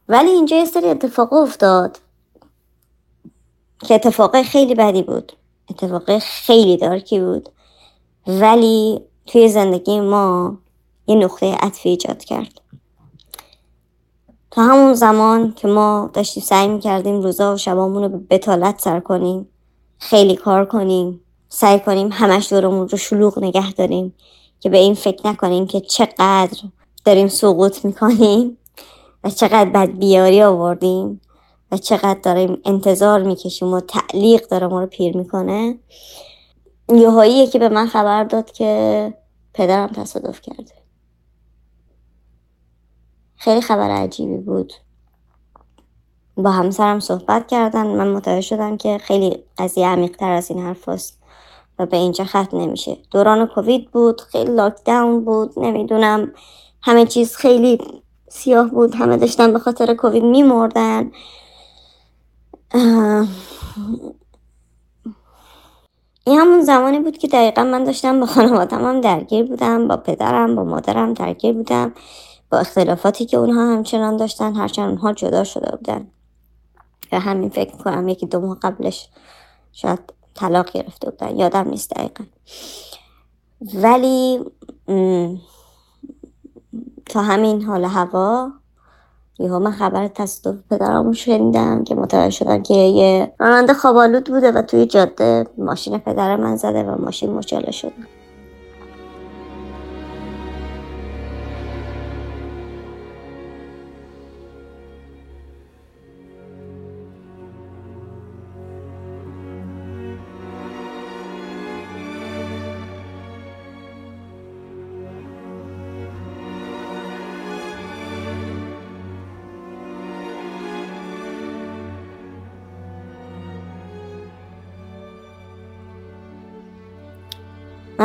ولی 0.09 0.29
اینجا 0.29 0.57
یه 0.57 0.65
سری 0.65 0.89
اتفاق 0.89 1.33
افتاد 1.33 1.99
که 3.79 3.95
اتفاق 3.95 4.41
خیلی 4.41 4.75
بدی 4.75 5.03
بود. 5.03 5.31
اتفاق 5.69 6.17
خیلی 6.19 6.77
دارکی 6.77 7.19
بود. 7.19 7.49
ولی 8.27 9.01
توی 9.25 9.49
زندگی 9.49 9.99
ما 9.99 10.57
یه 11.07 11.15
نقطه 11.15 11.55
عطفی 11.55 11.89
ایجاد 11.89 12.23
کرد. 12.23 12.61
تا 14.51 14.61
همون 14.63 14.93
زمان 14.93 15.53
که 15.53 15.67
ما 15.67 16.09
داشتیم 16.13 16.43
سعی 16.43 16.67
می‌کردیم 16.67 17.21
روزا 17.21 17.53
و 17.53 17.57
شبامون 17.57 18.03
رو 18.03 18.09
به 18.09 18.17
بتالت 18.17 18.81
سر 18.81 18.99
کنیم 18.99 19.47
خیلی 19.99 20.35
کار 20.35 20.65
کنیم. 20.65 21.21
سعی 21.49 21.79
کنیم 21.79 22.09
همش 22.12 22.53
دورمون 22.53 22.89
رو 22.89 22.97
شلوغ 22.97 23.39
نگه 23.43 23.73
داریم 23.73 24.13
که 24.59 24.69
به 24.69 24.77
این 24.77 24.93
فکر 24.93 25.27
نکنیم 25.27 25.67
که 25.67 25.81
چقدر 25.81 26.57
داریم 27.05 27.27
سقوط 27.27 27.85
می‌کنیم 27.85 28.57
و 29.23 29.29
چقدر 29.29 29.69
بد 29.69 29.89
بیاری 29.89 30.43
آوردیم 30.43 31.21
و 31.71 31.77
چقدر 31.77 32.19
داریم 32.23 32.62
انتظار 32.65 33.23
می‌کشیم 33.23 33.73
و 33.73 33.79
تعلیق 33.79 34.47
داره 34.47 34.67
ما 34.67 34.79
رو 34.79 34.88
پیر 34.88 35.17
می‌کنه. 35.17 35.79
یهاییه 36.89 37.47
که 37.47 37.59
به 37.59 37.69
من 37.69 37.88
خبر 37.88 38.23
داد 38.23 38.51
که 38.51 39.13
پدرم 39.53 39.88
تصادف 39.88 40.41
کرده. 40.41 40.73
خیلی 43.35 43.62
خبر 43.62 43.89
عجیبی 43.89 44.38
بود. 44.38 44.73
با 46.43 46.52
همسرم 46.52 46.99
صحبت 46.99 47.47
کردن. 47.47 47.88
من 47.88 48.08
متوجه 48.08 48.41
شدم 48.41 48.78
که 48.78 48.97
خیلی 48.97 49.43
قضیه 49.58 49.88
عمیقتر 49.88 50.32
از 50.32 50.52
این 50.52 50.60
حرف 50.60 50.89
هست 50.89 51.19
و 51.80 51.86
به 51.86 51.97
اینجا 51.97 52.23
ختم 52.23 52.58
نمیشه. 52.58 52.97
دوران 53.12 53.47
کووید 53.47 53.91
بود 53.91 54.21
خیلی 54.21 54.56
لاکداون 54.56 55.25
بود 55.25 55.60
نمی‌دونم. 55.60 56.32
همه 56.82 57.06
چیز 57.06 57.36
خیلی 57.36 57.78
سیاه 58.30 58.69
بود. 58.69 58.95
همه 58.95 59.17
داشتن 59.17 59.54
به 59.54 59.60
خاطر 59.60 59.93
کووید 59.93 60.23
میمردن. 60.23 61.12
این 66.23 66.39
همون 66.39 66.62
زمانی 66.62 66.99
بود 66.99 67.17
که 67.17 67.28
دقیقا 67.28 67.63
من 67.63 67.84
داشتم 67.84 68.19
با 68.19 68.25
خانوادم 68.25 68.86
هم 68.86 69.02
درگیر 69.02 69.45
بودم 69.45 69.88
با 69.88 69.97
پدرم 69.97 70.56
با 70.56 70.63
مادرم 70.63 71.13
درگیر 71.13 71.54
بودم 71.54 71.93
با 72.52 72.58
اختلافاتی 72.58 73.25
که 73.25 73.38
اونها 73.38 73.62
همچنان 73.62 74.17
داشتن 74.17 74.56
هرچند 74.56 74.89
اونها 74.89 75.13
جدا 75.13 75.43
شده 75.43 75.75
بودن. 75.75 76.08
و 77.12 77.19
همین 77.19 77.50
فکر 77.50 77.78
کنم 77.78 78.08
یکی 78.08 78.26
دو 78.26 78.39
ماه 78.39 78.60
قبلش 78.60 79.10
شاید 79.74 80.00
طلاق 80.36 80.72
گرفته 80.72 81.10
بودن. 81.10 81.38
یادم 81.38 81.69
نیست 81.69 81.89
دقیقا. 81.89 82.24
ولی 83.74 84.39
تا 87.06 87.22
همین 87.22 87.62
حال 87.62 87.86
هوا 87.86 88.52
یهو 89.39 89.60
من 89.60 89.72
خبر 89.72 90.08
تصادف 90.08 90.58
پدرمو 90.72 91.13
شنیدم 91.13 91.84
که 91.84 91.95
متوجه 91.95 92.30
شدم 92.30 92.63
که 92.63 92.74
یه 92.74 93.34
راننده 93.39 93.74
خوابالود 93.74 94.30
بوده 94.30 94.52
و 94.52 94.62
توی 94.62 94.86
جاده 94.86 95.48
ماشین 95.58 95.98
پدر 95.98 96.36
من 96.36 96.56
زده 96.56 96.84
و 96.84 97.02
ماشین 97.02 97.34
مچاله 97.34 97.72
شده. 97.72 98.18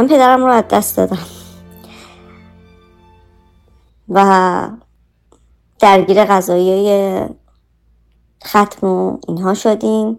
من 0.04 0.10
پدرم 0.10 0.44
رو 0.44 0.50
از 0.50 0.64
دست 0.70 0.96
دادم. 0.96 1.26
و 4.08 4.68
درگیر 5.78 6.24
غذایی 6.24 7.24
ختم 8.46 8.86
و 8.86 9.18
اینها 9.28 9.54
شدیم. 9.54 10.18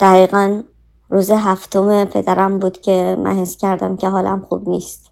دقیقا 0.00 0.62
روز 1.08 1.30
هفتم 1.30 2.04
پدرم 2.04 2.58
بود 2.58 2.80
که 2.80 3.16
من 3.24 3.38
حس 3.38 3.56
کردم 3.56 3.96
که 3.96 4.08
حالم 4.08 4.40
خوب 4.40 4.68
نیست. 4.68 5.10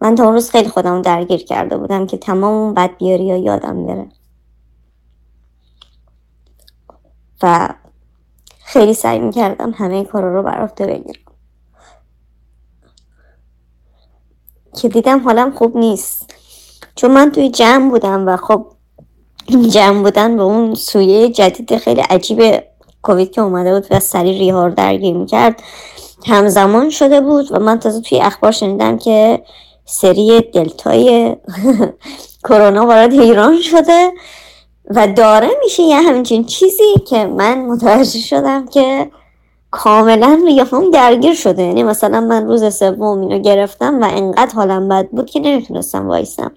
من 0.00 0.14
تا 0.14 0.24
اون 0.24 0.32
روز 0.32 0.50
خیلی 0.50 0.68
خودم 0.68 1.02
درگیر 1.02 1.44
کرده 1.44 1.76
بودم 1.76 2.06
که 2.06 2.16
تمام 2.16 2.54
اون 2.54 2.74
بد 2.74 2.96
بیاری 2.96 3.24
یادم 3.24 3.86
بره. 3.86 4.08
و 7.42 7.68
خیلی 8.64 8.94
سعی 8.94 9.18
می‌کردم 9.18 9.70
همه 9.70 10.04
کارا 10.04 10.34
رو 10.34 10.42
بر 10.42 10.66
بگیرم. 10.66 11.21
که 14.80 14.88
دیدم 14.88 15.18
حالم 15.18 15.50
خوب 15.50 15.76
نیست. 15.76 16.34
چون 16.94 17.10
من 17.10 17.30
توی 17.30 17.50
جمع 17.50 17.90
بودم 17.90 18.28
و 18.28 18.36
خب 18.36 18.66
جمع 19.70 20.02
بودن 20.02 20.36
به 20.36 20.42
اون 20.42 20.74
سویه 20.74 21.28
جدید 21.28 21.76
خیلی 21.76 22.00
عجیب 22.00 22.62
کووید 23.02 23.30
که 23.30 23.40
اومده 23.40 23.74
بود 23.74 23.86
و 23.90 24.00
سری 24.00 24.38
ریهار 24.38 24.70
درگیر 24.70 25.16
می‌کرد 25.16 25.62
همزمان 26.26 26.90
شده 26.90 27.20
بود 27.20 27.52
و 27.52 27.58
من 27.58 27.78
تازه 27.78 28.00
توی 28.00 28.20
اخبار 28.20 28.52
شنیدم 28.52 28.98
که 28.98 29.42
سری 29.84 30.40
دلتای 30.40 31.36
کرونا 32.48 32.86
وارد 32.86 33.12
ایران 33.12 33.60
شده 33.60 34.10
و 34.90 35.06
داره 35.06 35.50
میشه 35.64 35.82
یه 35.82 35.96
همچین 35.96 36.44
چیزی 36.44 36.94
که 37.08 37.26
من 37.26 37.58
متوجه 37.58 38.18
شدم 38.18 38.66
که 38.66 39.10
کاملا 39.72 40.38
هم 40.72 40.90
درگیر 40.90 41.34
شده. 41.34 41.62
یعنی 41.62 41.82
مثلا 41.82 42.20
من 42.20 42.46
روز 42.46 42.74
سوم 42.74 43.20
اینو 43.20 43.38
گرفتم 43.38 44.02
و 44.02 44.04
انقدر 44.04 44.54
حالم 44.54 44.88
بد 44.88 45.08
بود 45.08 45.30
که 45.30 45.40
نمی‌تونستم 45.40 46.08
وایسم. 46.08 46.52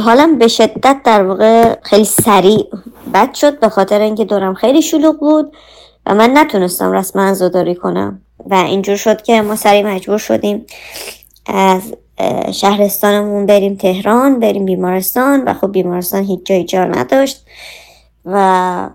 حالم 0.00 0.38
به 0.38 0.48
شدت 0.48 0.96
در 1.04 1.26
واقع 1.26 1.76
خیلی 1.82 2.04
سریع 2.04 2.66
بد 3.14 3.34
شد 3.34 3.60
به 3.60 3.68
خاطر 3.68 4.00
اینکه 4.00 4.24
دورم 4.24 4.54
خیلی 4.54 4.82
شلوغ 4.82 5.18
بود 5.18 5.52
و 6.06 6.14
من 6.14 6.38
نتونستم 6.38 6.92
رسما 6.92 7.22
عزاداری 7.22 7.74
کنم. 7.74 8.22
و 8.46 8.54
اینجور 8.54 8.96
شد 8.96 9.22
که 9.22 9.42
ما 9.42 9.56
سریع 9.56 9.86
مجبور 9.86 10.18
شدیم 10.18 10.66
از 11.46 11.82
شهرستانمون 12.52 13.46
بریم 13.46 13.74
تهران 13.74 14.40
بریم 14.40 14.64
بیمارستان 14.64 15.44
و 15.44 15.54
خب 15.54 15.72
بیمارستان 15.72 16.22
هیچ 16.22 16.40
جایی 16.44 16.64
جا 16.64 16.84
نداشت 16.84 17.46
و 18.24 18.90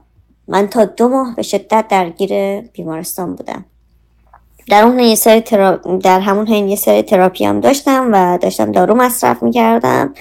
من 0.48 0.68
تا 0.68 0.86
دو 0.86 1.08
ماه 1.08 1.36
به 1.36 1.42
شدت 1.42 1.86
درگیر 1.90 2.62
بیمارستان 2.62 3.36
بودم. 3.36 3.66
در 4.70 4.84
اون 4.84 5.00
یه 5.00 5.16
سری 5.16 5.44
در 6.04 6.20
همون 6.20 6.48
حین 6.48 6.68
یه 6.68 6.76
سری 6.76 7.02
تراپی 7.02 7.46
هم 7.46 7.60
داشتم 7.60 8.10
و 8.14 8.38
داشتم 8.38 8.72
دارو 8.72 8.96
مصرف 8.96 9.44
می‌کردم 9.44 10.14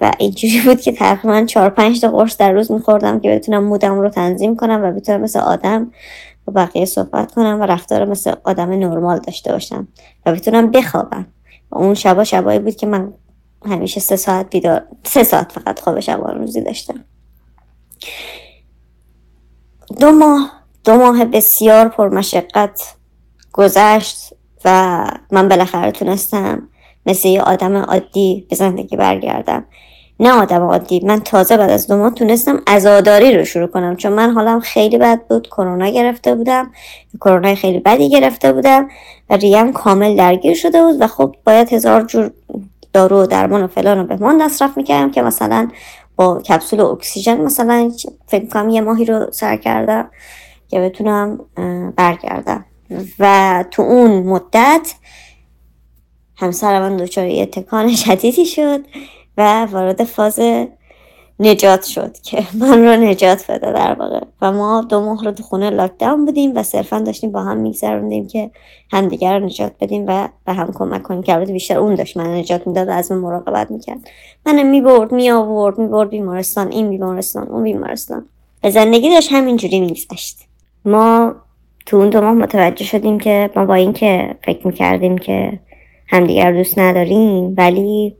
و 0.00 0.12
اینجوری 0.18 0.60
بود 0.60 0.80
که 0.80 0.92
تقریبا 0.92 1.44
چهار 1.44 1.70
پنج 1.70 2.00
تا 2.00 2.10
قرص 2.10 2.36
در 2.36 2.52
روز 2.52 2.72
میخوردم 2.72 3.20
که 3.20 3.30
بتونم 3.30 3.64
مودم 3.64 4.00
رو 4.00 4.08
تنظیم 4.08 4.56
کنم 4.56 4.82
و 4.82 4.92
بتونم 4.92 5.20
مثل 5.20 5.38
آدم 5.38 5.90
با 6.44 6.52
بقیه 6.52 6.84
صحبت 6.84 7.32
کنم 7.32 7.60
و 7.60 7.62
رفتار 7.62 8.04
مثل 8.04 8.34
آدم 8.44 8.70
نرمال 8.70 9.18
داشته 9.18 9.52
باشم 9.52 9.88
و 10.26 10.32
بتونم 10.32 10.70
بخوابم. 10.70 11.26
و 11.70 11.78
اون 11.78 11.94
شبا 11.94 12.24
شبایی 12.24 12.58
بود 12.58 12.76
که 12.76 12.86
من 12.86 13.12
همیشه 13.66 14.00
سه 14.00 14.16
ساعت 14.16 14.50
بیدار 14.50 14.82
سه 15.04 15.24
ساعت 15.24 15.52
فقط 15.52 15.80
خواب 15.80 16.00
شبان 16.00 16.38
روزی 16.38 16.60
داشتم. 16.60 17.04
دو 20.00 20.12
ماه 20.12 20.50
دو 20.84 20.96
ماه 20.96 21.24
بسیار 21.24 21.88
پرمشقت 21.88 22.94
گذشت 23.52 24.32
و 24.64 25.06
من 25.30 25.48
بالاخره 25.48 25.90
تونستم 25.90 26.68
مثل 27.06 27.28
یه 27.28 27.42
آدم 27.42 27.76
عادی 27.76 28.46
به 28.50 28.56
زندگی 28.56 28.96
برگردم. 28.96 29.64
نه 30.20 30.32
آدم 30.32 30.62
عادی 30.62 31.00
من 31.00 31.20
تازه 31.20 31.56
بعد 31.56 31.70
از 31.70 31.86
دو 31.86 31.96
ماه 31.96 32.14
تونستم 32.14 32.62
ازاداری 32.66 33.36
رو 33.36 33.44
شروع 33.44 33.66
کنم. 33.66 33.96
چون 33.96 34.12
من 34.12 34.30
حالم 34.30 34.60
خیلی 34.60 34.98
بد 34.98 35.20
بود 35.28 35.46
کرونا 35.46 35.88
گرفته 35.88 36.34
بودم 36.34 36.70
کرونا 37.20 37.54
خیلی 37.54 37.80
بدی 37.80 38.10
گرفته 38.10 38.52
بودم 38.52 38.88
و 39.30 39.36
ریم 39.36 39.72
کامل 39.72 40.16
درگیر 40.16 40.54
شده 40.54 40.82
بود 40.82 40.96
و 41.00 41.06
خب 41.06 41.34
باید 41.44 41.72
هزار 41.72 42.02
جور 42.02 42.30
دارو 42.92 43.22
و 43.22 43.26
درمان 43.26 43.62
و 43.62 43.66
فلان 43.66 44.00
و 44.00 44.04
بهمان 44.04 44.42
مصرف 44.42 44.76
می‌کردم 44.76 45.10
که 45.10 45.22
مثلا 45.22 45.68
با 46.16 46.42
کپسول 46.42 46.80
اکسیژن 46.80 47.40
مثلا 47.40 47.92
فکر 48.26 48.46
کنم 48.46 48.68
یه 48.68 48.80
ماهی 48.80 49.04
رو 49.04 49.30
سر 49.32 49.56
کردم 49.56 50.10
که 50.68 50.80
بتونم 50.80 51.40
برگردم. 51.96 52.64
و 53.18 53.64
تو 53.70 53.82
اون 53.82 54.22
مدت 54.22 54.94
همسر 56.36 56.80
من 56.80 56.96
دچار 56.96 57.26
یه 57.26 57.46
تکان 57.46 57.94
شدیدی 57.94 58.46
شد 58.46 58.80
و 59.36 59.64
وارد 59.64 60.04
فاز 60.04 60.40
نجات 61.40 61.84
شد 61.84 62.18
که 62.22 62.42
من 62.54 62.84
رو 62.84 62.96
نجات 62.96 63.50
بده 63.50 63.72
در 63.72 63.94
واقع. 63.94 64.20
و 64.42 64.52
ما 64.52 64.86
دو 64.88 65.00
ماه 65.00 65.24
رو 65.24 65.32
تو 65.32 65.42
خونه 65.42 65.70
لاکداون 65.70 66.24
بودیم 66.24 66.56
و 66.56 66.62
صرفا 66.62 66.98
داشتیم 66.98 67.32
با 67.32 67.42
هم 67.42 67.56
میگذروندیم 67.56 68.26
که 68.26 68.50
همدیگر 68.92 69.38
رو 69.38 69.46
نجات 69.46 69.72
بدیم 69.80 70.04
و 70.08 70.28
به 70.46 70.52
هم 70.52 70.72
کمک 70.74 71.02
کنیم. 71.02 71.22
که 71.22 71.34
البته 71.34 71.52
بیشتر 71.52 71.78
اون 71.78 71.94
داشت 71.94 72.16
من 72.16 72.34
نجات 72.34 72.66
می‌داد 72.66 72.88
و 72.88 72.90
از 72.90 73.12
من 73.12 73.18
مراقبت 73.18 73.70
می‌کرد. 73.70 73.98
من 74.46 74.62
می‌برد 74.62 75.12
میآورد 75.12 75.78
می‌برد 75.78 76.08
بیمارستان 76.08 76.72
این 76.72 76.90
بیمارستان 76.90 77.48
اون 77.48 77.62
بیمارستان. 77.62 78.26
به 78.62 78.70
زندگی 78.70 79.10
داشت 79.10 79.32
همینجوری 79.32 79.80
میگذشت. 79.80 80.38
ما 80.84 81.34
تو 81.86 81.96
اون 81.96 82.10
دو 82.10 82.20
ماه 82.20 82.32
متوجه 82.32 82.84
شدیم 82.84 83.18
که 83.18 83.50
ما 83.56 83.64
با 83.64 83.74
اینکه 83.74 84.34
فکر 84.44 84.66
می‌کردیم 84.66 85.18
که 85.18 85.60
همدیگر 86.08 86.52
دوست 86.52 86.78
نداریم 86.78 87.54
ولی 87.58 88.16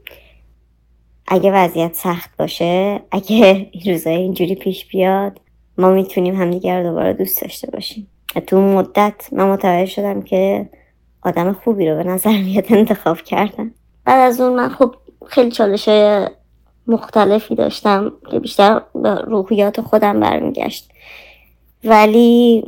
اگه 1.26 1.50
وضعیت 1.52 1.94
سخت 1.94 2.30
باشه 2.38 3.00
اگه 3.10 3.36
این 3.72 3.92
روزای 3.92 4.14
اینجوری 4.14 4.54
پیش 4.54 4.86
بیاد 4.86 5.40
ما 5.78 5.90
می‌تونیم 5.90 6.36
همدیگر 6.36 6.82
دوباره 6.82 7.12
دوست 7.12 7.42
داشته 7.42 7.70
باشیم. 7.70 8.06
تو 8.46 8.60
مدت 8.60 9.28
من 9.32 9.48
متوجه 9.48 9.86
شدم 9.86 10.22
که 10.22 10.68
آدم 11.22 11.52
خوبی 11.52 11.88
رو 11.88 11.96
به 11.96 12.04
نظر 12.04 12.42
میاد 12.42 12.64
انتخاب 12.68 13.16
کردم 13.16 13.70
بعد 14.04 14.20
از 14.20 14.40
اون 14.40 14.56
من 14.56 14.68
خب 14.68 14.94
خیلی 15.26 15.50
چالش 15.50 15.88
مختلفی 16.86 17.54
داشتم 17.54 18.12
که 18.30 18.38
بیشتر 18.40 18.82
به 18.94 19.14
روحیات 19.14 19.80
خودم 19.80 20.20
برمیگشت. 20.20 20.90
ولی 21.84 22.64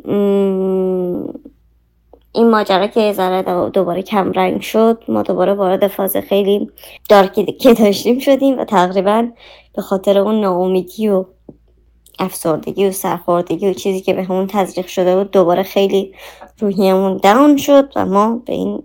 این 2.37 2.51
ماجرا 2.51 2.87
که 2.87 3.13
ذره 3.13 3.71
دوباره 3.71 4.03
کم 4.03 4.33
رنگ 4.33 4.61
شد 4.61 5.03
ما 5.09 5.23
دوباره 5.23 5.55
وارد 5.55 5.87
فاز 5.87 6.17
خیلی 6.17 6.71
دارکی 7.09 7.45
که 7.45 7.75
داشتیم 7.75 8.19
شدیم 8.19 8.59
و 8.59 8.65
تقریبا 8.65 9.29
به 9.77 9.83
خاطر 9.83 10.19
اون 10.19 10.41
ناامیدی 10.41 11.09
و 11.09 11.25
افسردگی 12.19 12.89
و 12.89 12.93
سرخوردگی 12.93 13.71
و 13.71 13.73
چیزی 13.73 14.01
که 14.01 14.15
به 14.15 14.23
همون 14.23 14.47
تزریق 14.47 14.87
شده 14.87 15.17
بود 15.17 15.31
دوباره 15.31 15.63
خیلی 15.63 16.15
روحیمون 16.59 17.17
داون 17.17 17.57
شد 17.57 17.93
و 17.97 18.07
ما 18.07 18.43
به 18.47 18.53
این 18.53 18.83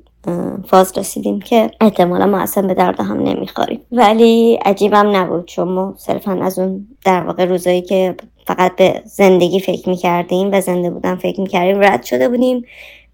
فاز 0.65 0.97
رسیدیم 0.97 1.39
که 1.39 1.71
احتمالا 1.81 2.25
ما 2.25 2.37
اصلا 2.39 2.67
به 2.67 2.73
درد 2.73 2.99
هم 2.99 3.23
نمی‌خوریم. 3.23 3.81
ولی 3.91 4.59
عجیبم 4.65 5.15
نبود 5.15 5.45
چون 5.45 5.67
ما 5.67 5.93
صرفا 5.97 6.31
از 6.41 6.59
اون 6.59 6.87
در 7.05 7.23
واقع 7.23 7.45
روزایی 7.45 7.81
که 7.81 8.15
فقط 8.47 8.75
به 8.75 9.01
زندگی 9.05 9.59
فکر 9.59 9.89
می‌کردیم 9.89 10.49
و 10.51 10.61
زنده 10.61 10.89
بودن 10.89 11.15
فکر 11.15 11.41
می‌کردیم 11.41 11.79
رد 11.79 12.03
شده 12.03 12.29
بودیم. 12.29 12.65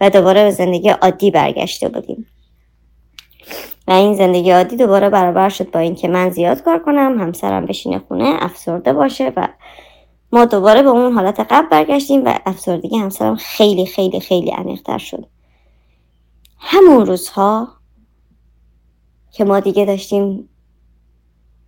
و 0.02 0.10
دوباره 0.10 0.44
به 0.44 0.52
زندگی 0.52 0.90
عادی 0.90 1.32
برگشته 1.32 1.90
بودیم. 1.90 2.28
و 3.88 3.92
این 3.92 4.16
زندگی 4.16 4.52
عادی 4.52 4.76
دوباره 4.76 5.10
برابر 5.10 5.50
شد 5.50 5.72
با 5.72 5.80
اینکه 5.80 6.08
من 6.08 6.30
زیاد 6.30 6.64
کار 6.64 6.80
کنم 6.80 7.20
همسرم 7.20 7.66
بشینه 7.66 8.00
خونه 8.00 8.38
افسرده 8.40 8.94
باشه 8.94 9.34
و 9.36 9.48
ما 10.32 10.46
دوباره 10.46 10.84
به 10.84 10.90
اون 10.90 11.14
حالت 11.14 11.40
قبل 11.40 11.70
برگشتیم 11.70 12.26
و 12.26 12.40
افسردگی 12.46 12.98
همسرم 12.98 13.36
خیلی 13.36 13.86
خیلی 13.86 14.20
خیلی 14.20 14.52
عمیقتر 14.52 14.98
شد. 14.98 15.26
همون 16.60 17.06
روزها 17.06 17.68
که 19.32 19.46
ما 19.46 19.60
دیگه 19.60 19.86
داشتیم 19.86 20.50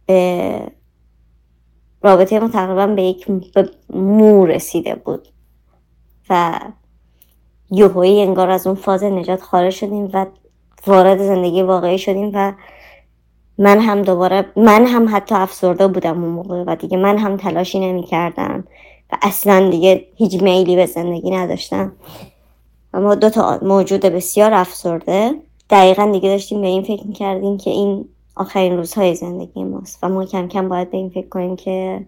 به 0.05 0.71
رابطه 2.01 2.39
ما 2.39 2.47
تقریبا 2.47 2.87
به 2.87 3.03
یک 3.03 3.27
مو 3.89 4.45
رسیده 4.45 4.95
بود. 4.95 5.27
و 6.29 6.59
یوهویی 7.71 8.21
انگار 8.21 8.49
از 8.49 8.67
اون 8.67 8.75
فاز 8.75 9.03
نجات 9.03 9.41
خارج 9.41 9.73
شدیم 9.73 10.09
و 10.13 10.25
وارد 10.87 11.17
زندگی 11.17 11.61
واقعی 11.61 11.97
شدیم 11.97 12.31
و 12.33 12.53
من 13.57 13.79
هم 13.79 14.01
دوباره 14.01 14.45
من 14.55 14.85
هم 14.85 15.07
حتی 15.11 15.35
افسرده 15.35 15.87
بودم 15.87 16.23
اون 16.23 16.33
موقع 16.33 16.63
و 16.67 16.75
دیگه 16.75 16.97
من 16.97 17.17
هم 17.17 17.37
تلاشی 17.37 17.79
نمی 17.79 18.03
کردم 18.03 18.63
و 19.11 19.17
اصلا 19.21 19.69
دیگه 19.69 20.05
هیچ 20.15 20.41
میلی 20.43 20.75
به 20.75 20.85
زندگی 20.85 21.31
نداشتم. 21.31 21.91
ما 22.93 23.15
دو 23.15 23.29
تا 23.29 23.59
موجود 23.61 24.01
بسیار 24.01 24.53
افسرده. 24.53 25.35
دقیقا 25.69 26.11
دیگه 26.11 26.29
داشتیم 26.29 26.61
به 26.61 26.67
این 26.67 26.83
فکر 26.83 27.11
کردیم 27.11 27.57
که 27.57 27.69
این 27.69 28.05
آخرین 28.35 28.77
روزهای 28.77 29.15
زندگی 29.15 29.63
ماست 29.63 29.99
و 30.03 30.09
ما 30.09 30.25
کم 30.25 30.47
کم 30.47 30.69
باید 30.69 30.91
به 30.91 30.97
این 30.97 31.09
فکر 31.09 31.29
کنیم 31.29 31.55
که 31.55 32.05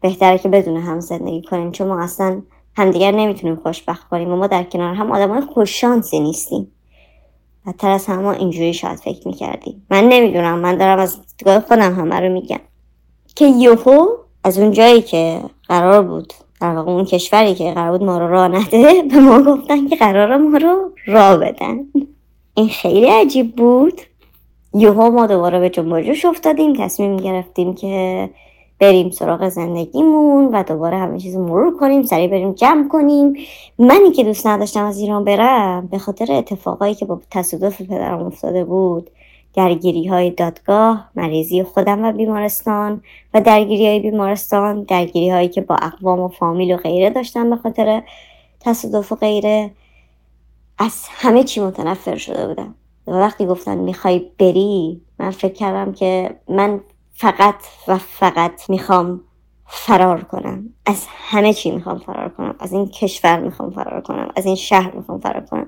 بهتره 0.00 0.38
که 0.38 0.48
بدون 0.48 0.76
هم 0.76 1.00
زندگی 1.00 1.42
کنیم. 1.42 1.72
چون 1.72 1.88
ما 1.88 2.02
اصلا 2.02 2.42
همدیگر 2.76 3.10
نمی‌تونیم 3.10 3.56
خوشبخت 3.56 4.08
کنیم 4.08 4.32
و 4.32 4.36
ما 4.36 4.46
در 4.46 4.62
کنار 4.62 4.94
هم 4.94 5.12
آدمای 5.12 5.40
خوششانسی 5.40 6.20
نیستیم. 6.20 6.72
بدتر 7.66 7.90
از 7.90 8.06
همه 8.06 8.28
اینجوری 8.28 8.74
شاید 8.74 8.98
فکر 8.98 9.28
می‌کردیم. 9.28 9.86
من 9.90 10.08
نمی‌دونم 10.08 10.58
من 10.58 10.76
دارم 10.76 10.98
از 10.98 11.18
دیدگاه 11.38 11.60
خودم 11.60 11.94
همه 11.94 12.20
رو 12.20 12.32
میگم. 12.32 12.60
که 13.36 13.46
یوهو 13.46 14.06
از 14.44 14.58
اون 14.58 14.72
جایی 14.72 15.02
که 15.02 15.40
قرار 15.68 16.02
بود 16.02 16.32
در 16.60 16.74
واقع 16.74 16.92
اون 16.92 17.04
کشوری 17.04 17.54
که 17.54 17.72
قرار 17.72 17.98
بود 17.98 18.06
ما 18.06 18.18
رو 18.18 18.28
راه 18.28 18.48
نده 18.48 19.02
به 19.02 19.20
ما 19.20 19.42
گفتن 19.42 19.88
که 19.88 19.96
قرار 19.96 20.36
ما 20.36 20.58
رو 20.58 20.92
راه 21.06 21.36
بدن. 21.36 21.78
این 22.54 22.68
خیلی 22.68 23.06
عجیب 23.06 23.56
بود. 23.56 24.00
یوهو 24.74 25.10
ما 25.10 25.26
دوباره 25.26 25.60
به 25.60 25.70
جنباجوش 25.70 26.24
افتادیم 26.24 26.72
تصمیم 26.72 27.16
گرفتیم 27.16 27.74
که 27.74 28.30
بریم 28.82 29.10
سراغ 29.10 29.48
زندگیمون 29.48 30.44
و 30.44 30.62
دوباره 30.62 30.98
همه 30.98 31.18
چیز 31.20 31.36
مرور 31.36 31.76
کنیم 31.76 32.02
سریع 32.02 32.28
بریم 32.28 32.52
جمع 32.52 32.88
کنیم. 32.88 33.34
منی 33.78 34.10
که 34.10 34.24
دوست 34.24 34.46
نداشتم 34.46 34.84
از 34.84 34.98
ایران 34.98 35.24
برم 35.24 35.86
به 35.86 35.98
خاطر 35.98 36.32
اتفاقایی 36.32 36.94
که 36.94 37.04
با 37.04 37.20
تصادف 37.30 37.82
پدرم 37.82 38.22
افتاده 38.22 38.64
بود 38.64 39.10
درگیری 39.54 40.06
های 40.06 40.30
دادگاه 40.30 41.10
مریضی 41.16 41.62
خودم 41.62 42.04
و 42.04 42.12
بیمارستان 42.12 43.02
و 43.34 43.40
درگیری 43.40 43.86
های 43.86 44.00
بیمارستان 44.00 44.82
درگیری 44.82 45.30
هایی 45.30 45.48
که 45.48 45.60
با 45.60 45.74
اقوام 45.74 46.20
و 46.20 46.28
فامیل 46.28 46.74
و 46.74 46.76
غیره 46.76 47.10
داشتم 47.10 47.50
به 47.50 47.56
خاطر 47.56 48.02
تصادف 48.60 49.12
و 49.12 49.16
غیره. 49.16 49.70
از 50.78 51.04
همه 51.08 51.44
چی 51.44 51.60
متنفر 51.60 52.16
شده 52.16 52.46
بودم. 52.46 52.74
و 53.06 53.10
وقتی 53.10 53.46
گفتن 53.46 53.78
می‌خوای 53.78 54.30
بری 54.38 55.00
من 55.18 55.30
فکر 55.30 55.52
کردم 55.52 55.92
که 55.92 56.34
من 56.48 56.80
فقط 57.14 57.54
و 57.88 57.98
فقط 57.98 58.70
می‌خوام 58.70 59.20
فرار 59.66 60.24
کنم. 60.24 60.64
از 60.86 61.06
همه 61.08 61.54
چی 61.54 61.70
می‌خوام 61.70 61.98
فرار 61.98 62.28
کنم. 62.28 62.54
از 62.60 62.72
این 62.72 62.88
کشور 62.88 63.40
می‌خوام 63.40 63.70
فرار 63.70 64.00
کنم. 64.00 64.28
از 64.36 64.46
این 64.46 64.56
شهر 64.56 64.90
می‌خوام 64.94 65.20
فرار 65.20 65.46
کنم. 65.50 65.66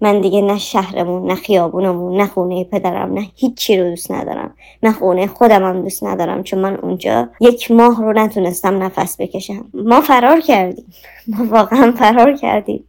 من 0.00 0.20
دیگه 0.20 0.40
نه 0.40 0.58
شهرمون 0.58 1.26
نه 1.26 1.34
خیابونمون 1.34 2.20
نه 2.20 2.26
خونه 2.26 2.64
پدرم 2.64 3.12
نه 3.12 3.28
هیچی 3.34 3.78
رو 3.78 3.90
دوست 3.90 4.12
ندارم. 4.12 4.54
نه 4.82 4.92
خونه 4.92 5.26
خودم 5.26 5.64
هم 5.64 5.82
دوست 5.82 6.04
ندارم. 6.04 6.42
چون 6.42 6.58
من 6.58 6.76
اونجا 6.76 7.28
یک 7.40 7.70
ماه 7.70 8.02
رو 8.02 8.12
نتونستم 8.12 8.82
نفس 8.82 9.20
بکشم. 9.20 9.70
ما 9.74 10.00
فرار 10.00 10.40
کردیم. 10.40 10.92
ما 11.28 11.46
واقعا 11.46 11.92
فرار 11.92 12.36
کردیم. 12.36 12.84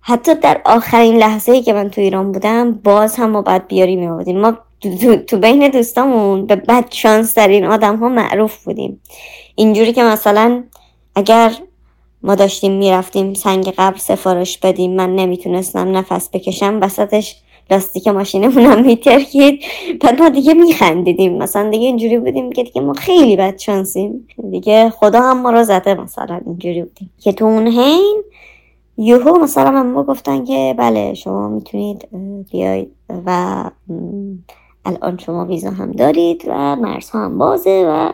حتی 0.00 0.34
در 0.34 0.60
آخرین 0.64 1.16
لحظه 1.16 1.52
ای 1.52 1.62
که 1.62 1.72
من 1.72 1.90
تو 1.90 2.00
ایران 2.00 2.32
بودم 2.32 2.72
باز 2.72 3.16
هم 3.16 3.30
ما 3.30 3.42
بعد 3.42 3.68
بیاری 3.68 3.96
می 3.96 4.32
ما 4.32 4.58
تو, 4.80 5.16
تو 5.16 5.36
بین 5.36 5.68
دوستامون 5.68 6.46
به 6.46 6.56
بد 6.56 6.84
شانس 6.90 7.34
در 7.34 7.48
این 7.48 7.64
آدم 7.64 7.96
ها 7.96 8.08
معروف 8.08 8.64
بودیم. 8.64 9.00
اینجوری 9.54 9.92
که 9.92 10.02
مثلا 10.02 10.64
اگر 11.14 11.52
ما 12.22 12.34
داشتیم 12.34 12.72
می‌رفتیم 12.72 13.34
سنگ 13.34 13.68
قبر 13.78 13.98
سفارش 13.98 14.58
بدیم 14.58 14.96
من 14.96 15.14
نمی‌تونستم 15.14 15.96
نفس 15.96 16.30
بکشم 16.32 16.78
وسطش 16.82 17.36
لاستیک 17.70 18.08
ماشینمون 18.08 18.64
هم 18.64 18.84
میترکید. 18.84 19.60
بعد 20.00 20.22
ما 20.22 20.28
دیگه 20.28 20.54
میخندیدیم. 20.54 21.38
مثلا 21.38 21.70
دیگه 21.70 21.86
اینجوری 21.86 22.18
بودیم 22.18 22.52
که 22.52 22.62
دیگه 22.62 22.80
ما 22.80 22.92
خیلی 22.92 23.36
بد 23.36 23.58
شانسیم. 23.58 24.28
دیگه 24.50 24.90
خدا 24.90 25.20
هم 25.20 25.42
ما 25.42 25.50
رو 25.50 25.64
زده 25.64 25.94
مثلا 25.94 26.40
اینجوری 26.46 26.82
بودیم. 26.82 27.10
که 27.20 27.32
تو 27.32 27.44
اون 27.44 27.66
حین 27.66 28.22
یوهو 29.02 29.38
مثلا 29.38 29.70
هم 29.70 29.86
ما 29.86 30.02
گفتن 30.02 30.44
که 30.44 30.74
بله 30.78 31.14
شما 31.14 31.48
می‌تونید 31.48 32.08
بیاید 32.50 32.92
و 33.26 33.64
الان 34.84 35.18
شما 35.18 35.44
ویزا 35.44 35.70
هم 35.70 35.92
دارید 35.92 36.44
و 36.48 36.76
مرزها 36.76 37.24
هم 37.24 37.38
بازه 37.38 37.84
و 37.88 38.12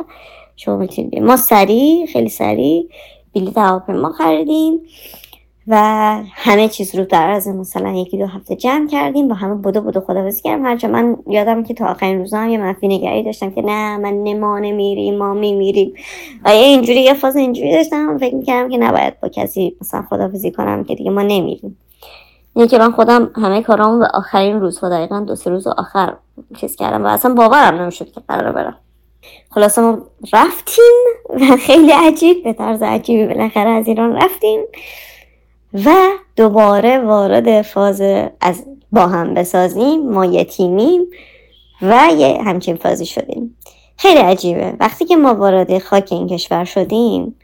شما 0.56 0.76
می‌تونید 0.76 1.18
ما 1.18 1.36
سریع 1.36 2.06
خیلی 2.06 2.28
سریع 2.28 2.88
بلیط 3.34 3.58
هواپیما 3.58 4.10
خریدیم. 4.10 4.80
و 5.68 5.76
همه 6.32 6.68
چیز 6.68 6.94
رو 6.94 7.04
در 7.04 7.30
از 7.30 7.48
مثلا 7.48 7.92
یکی 7.92 8.18
دو 8.18 8.26
هفته 8.26 8.56
جمع 8.56 8.88
کردیم. 8.88 9.28
با 9.28 9.34
همه 9.34 9.54
بودو 9.54 9.80
بودو 9.80 10.00
خداحافظی 10.00 10.42
کردم 10.42 10.64
هرچه 10.64 10.88
من 10.88 11.16
یادم 11.26 11.62
که 11.62 11.74
تا 11.74 11.86
آخرین 11.86 12.18
روزا 12.18 12.38
هم 12.38 12.48
یه 12.48 12.58
منفی 12.58 12.88
نگری 12.88 13.22
داشتم 13.22 13.50
که 13.50 13.62
نه 13.62 13.96
من 13.96 14.22
نما 14.22 14.58
نمیریم 14.58 15.18
ما 15.18 15.34
میمیریم 15.34 15.94
یه 16.46 16.52
اینجوری 16.52 17.00
یه 17.00 17.14
فاز 17.14 17.36
اینجوری 17.36 17.72
داشتم. 17.72 18.18
فکر 18.18 18.34
می‌کردم 18.34 18.68
که 18.68 18.78
نباید 18.78 19.20
با 19.20 19.28
کسی 19.28 19.76
مثلا 19.80 20.02
خداحافظی 20.10 20.50
کنم 20.50 20.84
که 20.84 20.94
دیگه 20.94 21.10
ما 21.10 21.22
نمیریم. 21.22 21.78
اینه 22.56 22.68
که 22.68 22.78
من 22.78 22.92
خودم 22.92 23.30
همه 23.36 23.62
کارامو 23.62 23.98
به 23.98 24.08
آخرین 24.14 24.60
روزها 24.60 24.88
دقیقا 24.88 25.20
دو 25.20 25.34
سه 25.34 25.50
روز 25.50 25.66
آخر 25.66 26.14
چیز 26.60 26.76
کردم 26.76 27.04
و 27.04 27.06
اصلا 27.06 27.34
باورم 27.34 27.82
نمی‌شد 27.82 28.12
که 28.12 28.20
قرار 28.28 28.52
برم. 28.52 28.76
خلاصه 29.50 29.82
ما 29.82 29.98
رفتیم 30.32 30.84
و 31.28 31.56
خیلی 31.56 31.92
عجیب 31.92 32.44
به 32.44 32.52
طرز 32.52 32.82
عجیبی 32.82 33.26
بالاخره 33.34 33.70
از 33.70 33.88
ایران 33.88 34.16
رفتیم. 34.16 34.60
و 35.74 35.90
دوباره 36.36 36.98
وارد 36.98 37.62
فاز 37.62 38.00
از 38.40 38.64
با 38.92 39.06
هم 39.06 39.34
بسازیم 39.34 40.10
ما 40.10 40.24
یه 40.24 40.44
تیمیم 40.44 41.02
و 41.82 42.08
یه 42.18 42.42
همچین 42.44 42.76
فازی 42.76 43.06
شدیم. 43.06 43.56
خیلی 43.96 44.20
عجیبه. 44.20 44.74
وقتی 44.80 45.04
که 45.04 45.16
ما 45.16 45.34
وارد 45.34 45.78
خاک 45.78 46.08
این 46.12 46.26
کشور 46.26 46.64
شدیم 46.64 47.34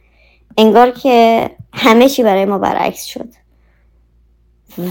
انگار 0.59 0.91
که 0.91 1.51
همه 1.73 2.09
چی 2.09 2.23
برای 2.23 2.45
ما 2.45 2.59
برعکس 2.59 3.05
شد. 3.05 3.29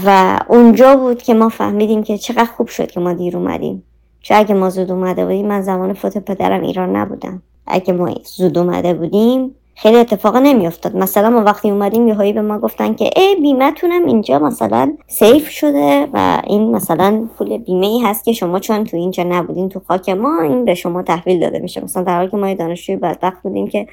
و 0.04 0.38
اونجا 0.48 0.96
بود 0.96 1.22
که 1.22 1.34
ما 1.34 1.48
فهمیدیم 1.48 2.02
که 2.02 2.18
چقدر 2.18 2.44
خوب 2.56 2.68
شد 2.68 2.90
که 2.90 3.00
ما 3.00 3.12
دیر 3.12 3.36
اومدیم. 3.36 3.82
چون 4.20 4.36
اگه 4.36 4.54
ما 4.54 4.70
زود 4.70 4.90
اومده 4.90 5.24
بودیم 5.24 5.46
من 5.46 5.62
زمان 5.62 5.92
فوت 5.92 6.18
پدرم 6.18 6.62
ایران 6.62 6.96
نبودم. 6.96 7.42
اگه 7.66 7.92
ما 7.92 8.14
زود 8.36 8.58
اومده 8.58 8.94
بودیم 8.94 9.54
خیلی 9.74 9.96
اتفاق 9.96 10.36
نمیافتاد. 10.36 10.96
مثلا 10.96 11.30
ما 11.30 11.42
وقتی 11.42 11.70
اومدیم 11.70 12.08
یه 12.08 12.14
هایی 12.14 12.32
به 12.32 12.42
ما 12.42 12.58
گفتن 12.58 12.94
که 12.94 13.10
ای 13.16 13.36
بیمتونم 13.42 14.06
اینجا 14.06 14.38
مثلا 14.38 14.92
سیف 15.06 15.48
شده 15.48 16.08
و 16.12 16.42
این 16.46 16.70
مثلا 16.70 17.28
پول 17.38 17.58
بیمه 17.58 17.86
ای 17.86 18.00
هست 18.00 18.24
که 18.24 18.32
شما 18.32 18.58
چون 18.58 18.84
تو 18.84 18.96
اینجا 18.96 19.22
نبودین 19.22 19.68
تو 19.68 19.80
خاک 19.88 20.08
ما 20.08 20.40
این 20.42 20.64
به 20.64 20.74
شما 20.74 21.02
تحویل 21.02 21.40
داده 21.40 21.58
میشه. 21.58 21.84
مثلا 21.84 22.02
در 22.02 22.16
حالی 22.16 22.30
که 22.30 22.36
ما 22.36 22.54
دانشجوی 22.54 22.96
بدبخت 22.96 23.42
بودیم 23.42 23.66
که 23.66 23.86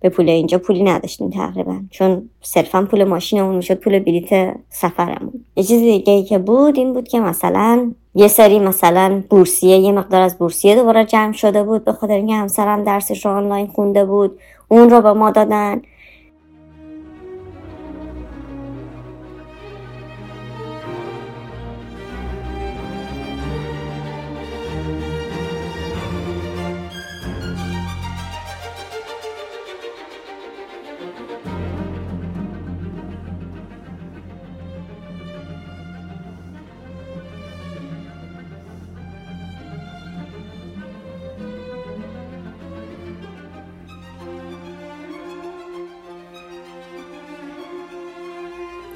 به 0.00 0.08
پول 0.08 0.28
اینجا 0.28 0.58
پولی 0.58 0.82
نداشتیم 0.82 1.30
تقریبا 1.30 1.80
چون 1.90 2.30
صرفا 2.42 2.82
پول 2.90 3.04
ماشینمون 3.04 3.54
می‌شد 3.54 3.74
پول 3.74 3.98
بلیت 3.98 4.54
سفرمون. 4.70 5.32
یه 5.56 5.64
چیز 5.64 5.80
دیگه 5.80 6.12
ای 6.12 6.24
که 6.24 6.38
بود 6.38 6.78
این 6.78 6.92
بود 6.92 7.08
که 7.08 7.20
مثلا 7.20 7.92
یه 8.14 8.28
سری 8.28 8.58
مثلا 8.58 9.22
بورسیه 9.30 9.76
یه 9.76 9.92
مقدار 9.92 10.22
از 10.22 10.38
بورسیه 10.38 10.76
دوباره 10.76 11.04
جمع 11.04 11.32
شده 11.32 11.62
بود 11.62 11.84
به 11.84 11.92
خاطر 11.92 12.14
اینکه 12.14 12.34
همسرم 12.34 12.84
درسش 12.84 13.26
رو 13.26 13.32
آنلاین 13.32 13.66
خونده 13.66 14.04
بود. 14.04 14.38
اون 14.68 14.90
رو 14.90 15.02
به 15.02 15.12
ما 15.12 15.30
دادن. 15.30 15.82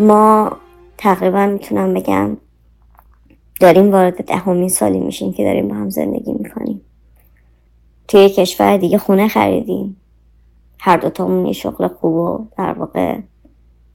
ما 0.01 0.53
تقریبا 0.98 1.46
می‌تونم 1.46 1.94
بگم 1.94 2.36
داریم 3.61 3.92
وارد 3.92 4.24
دهمین 4.24 4.68
سالی 4.68 5.01
میشیم 5.01 5.32
که 5.32 5.44
داریم 5.44 5.68
با 5.68 5.74
هم 5.74 5.90
زندگی 5.90 6.32
می‌کنیم. 6.32 6.80
توی 8.09 8.28
کشور 8.28 8.76
دیگه 8.76 8.98
خونه 8.98 9.28
خریدیم. 9.28 9.96
هر 10.78 10.96
دوتامون 10.96 11.46
یه 11.46 11.53
شغل 11.53 11.88
خوب 11.88 12.14
و 12.14 12.46
در 12.57 12.72
واقع 12.72 13.18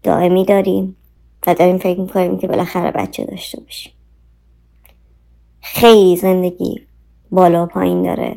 دائمی 0.04 0.46
داریم 0.46 0.96
و 1.48 1.54
داریم 1.54 1.78
فکر 1.78 2.00
می‌کنیم 2.00 2.38
که 2.38 2.48
بالاخره 2.48 2.92
بچه 2.92 3.26
داشته 3.26 3.62
باشیم. 3.62 3.94
خیلی 5.62 6.16
زندگی 6.16 6.82
بالا 7.32 7.64
و 7.64 7.66
پایین 7.66 8.04
داره. 8.04 8.36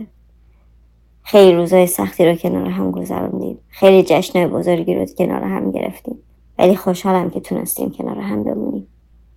خیلی 1.23 1.57
روزای 1.57 1.87
سختی 1.87 2.27
رو 2.27 2.35
کنار 2.35 2.69
هم 2.69 2.91
گذروندیم. 2.91 3.59
خیلی 3.69 4.03
جشنهای 4.03 4.47
بزرگی 4.47 4.95
رو 4.95 5.07
کنار 5.19 5.43
هم 5.43 5.71
گرفتیم. 5.71 6.19
ولی 6.59 6.77
خوشحالم 6.77 7.31
که 7.31 7.41
تونستیم 7.41 7.91
کنار 7.91 8.19
هم 8.19 8.45
بمونیم. 8.45 8.87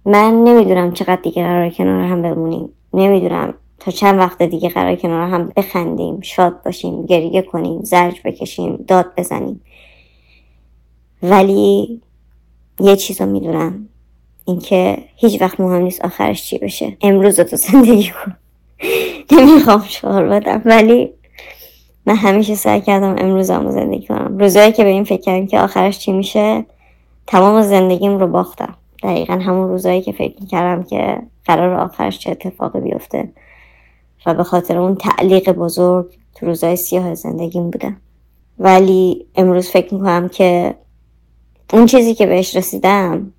من 0.05 0.43
نمی‌دونم 0.43 0.93
چقدر 0.93 1.22
دیگه 1.22 1.43
قرار 1.43 1.69
کنار 1.69 2.03
هم 2.03 2.22
بمونیم. 2.22 2.69
نمی‌دونم 2.93 3.53
تا 3.80 3.91
چند 3.91 4.19
وقت 4.19 4.41
دیگه 4.41 4.69
قرار 4.69 4.95
کنار 4.95 5.30
هم 5.30 5.51
بخندیم 5.55 6.22
شاد 6.22 6.63
باشیم 6.65 7.05
گریه 7.05 7.41
کنیم 7.41 7.84
زرج 7.84 8.22
بکشیم 8.26 8.86
داد 8.88 9.05
بزنیم. 9.17 9.61
ولی 11.24 12.01
یه 12.80 12.95
چیز 12.95 13.22
رو 13.22 13.28
می‌دونم 13.28 13.88
اینکه 14.45 14.97
هیچ 15.15 15.41
وقت 15.41 15.59
مهم 15.59 15.82
نیست 15.82 16.05
آخرش 16.05 16.43
چی 16.43 16.57
بشه. 16.57 16.97
امروز 17.01 17.39
تو 17.39 17.55
زندگی 17.55 18.09
کن. 18.09 18.36
نمی‌خوام 19.38 19.84
شعار 19.88 20.28
بدم 20.28 20.61
ولی 20.65 21.09
من 22.05 22.15
همیشه 22.15 22.55
سعی 22.55 22.82
کردم 22.82 23.15
امروزم 23.17 23.72
زندگی 23.72 24.07
کنم. 24.07 24.38
روزایی 24.38 24.72
که 24.72 24.84
به 24.84 24.89
این 24.89 25.03
فکر 25.03 25.22
کردم 25.22 25.47
که 25.47 25.59
آخرش 25.59 25.99
چی 25.99 26.11
میشه 26.11 26.65
تمام 27.28 27.61
زندگیم 27.61 28.17
رو 28.17 28.28
باختم. 28.28 28.76
دقیقا 29.03 29.34
همون 29.34 29.69
روزایی 29.69 30.01
که 30.01 30.11
فکر 30.11 30.45
کردم 30.45 30.84
که 30.84 31.22
قرار 31.45 31.74
آخرش 31.74 32.19
چه 32.19 32.32
اتفاقی 32.32 32.80
بیفته 32.80 33.32
و 34.26 34.34
به 34.34 34.43
خاطر 34.43 34.78
اون 34.78 34.95
تعلیق 34.95 35.51
بزرگ 35.51 36.05
تو 36.36 36.45
روزای 36.45 36.76
سیاه 36.76 37.15
زندگیم 37.15 37.69
بودم. 37.69 37.97
ولی 38.59 39.26
امروز 39.36 39.69
فکر 39.69 39.93
می‌کنم 39.93 40.30
که 40.30 40.76
اون 41.74 41.86
چیزی 41.86 42.15
که 42.15 42.26
بهش 42.26 42.55
رسیدم 42.55 43.34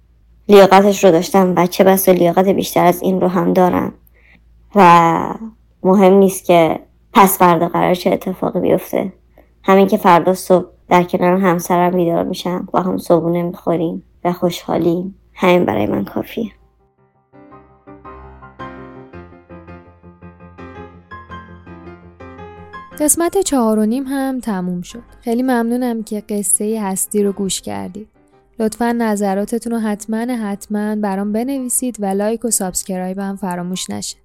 لیاقتش 0.48 1.04
رو 1.04 1.10
داشتم 1.10 1.54
و 1.56 1.66
چه 1.66 1.84
بس 1.84 2.08
لیاقت 2.08 2.48
بیشتر 2.48 2.84
از 2.84 3.02
این 3.02 3.20
رو 3.20 3.28
هم 3.28 3.52
دارم. 3.52 3.92
و 4.74 5.34
مهم 5.82 6.12
نیست 6.12 6.44
که 6.44 6.80
پس 7.12 7.38
فردا 7.38 7.68
قرار 7.68 7.94
چه 7.94 8.10
اتفاقی 8.10 8.60
بیفته. 8.60 9.12
همین 9.64 9.86
که 9.86 9.96
فردا 9.96 10.34
صبح 10.34 10.66
در 10.92 11.02
کنار 11.02 11.36
همسرم 11.36 11.90
بیدار 11.90 12.24
میشم. 12.24 12.68
با 12.72 12.80
هم 12.80 12.98
صبونه 12.98 13.42
می‌خوریم 13.42 14.02
و 14.24 14.32
خوشحالیم. 14.32 15.14
همین 15.34 15.64
برای 15.64 15.86
من 15.86 16.04
کافیه. 16.04 16.52
قسمت 23.00 23.38
چهار 23.38 23.78
و 23.78 23.86
نیم 23.86 24.04
هم 24.06 24.40
تموم 24.40 24.82
شد. 24.82 25.02
خیلی 25.20 25.42
ممنونم 25.42 26.02
که 26.02 26.22
قصه 26.28 26.80
هستی 26.82 27.22
رو 27.22 27.32
گوش 27.32 27.60
کردید. 27.60 28.08
لطفا 28.58 28.92
نظراتتون 28.92 29.72
رو 29.72 29.78
حتما 29.78 30.16
حتما 30.16 30.96
برام 30.96 31.32
بنویسید 31.32 31.96
و 32.00 32.06
like 32.06 32.44
و 32.44 32.50
subscribe 32.50 33.18
هم 33.18 33.36
فراموش 33.36 33.90
نشه. 33.90 34.21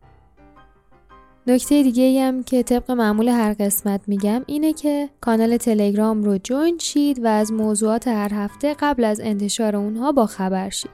نکته 1.50 1.84
دیگه 1.84 2.22
هم 2.22 2.44
که 2.44 2.64
طبق 2.64 2.92
معمول 2.92 3.28
هر 3.28 3.54
قسمت 3.54 4.02
میگم 4.08 4.44
اینه 4.46 4.74
که 4.74 5.10
کانال 5.22 5.58
تلگرام 5.58 6.24
رو 6.24 6.38
جوین 6.38 6.78
شید 6.78 7.24
و 7.24 7.28
از 7.28 7.52
موضوعات 7.52 8.08
هر 8.08 8.34
هفته 8.34 8.76
قبل 8.80 9.04
از 9.04 9.20
انتشار 9.20 9.76
اونها 9.76 10.12
با 10.12 10.26
خبر 10.26 10.70
شید. 10.70 10.92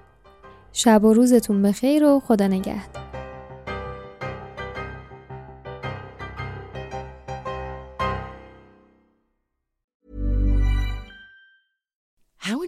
شب 0.73 1.03
و 1.03 1.13
روزتون 1.13 1.61
بخیر 1.61 2.05
و 2.05 2.19
خدا 2.19 2.47
نگهدار. 2.47 3.12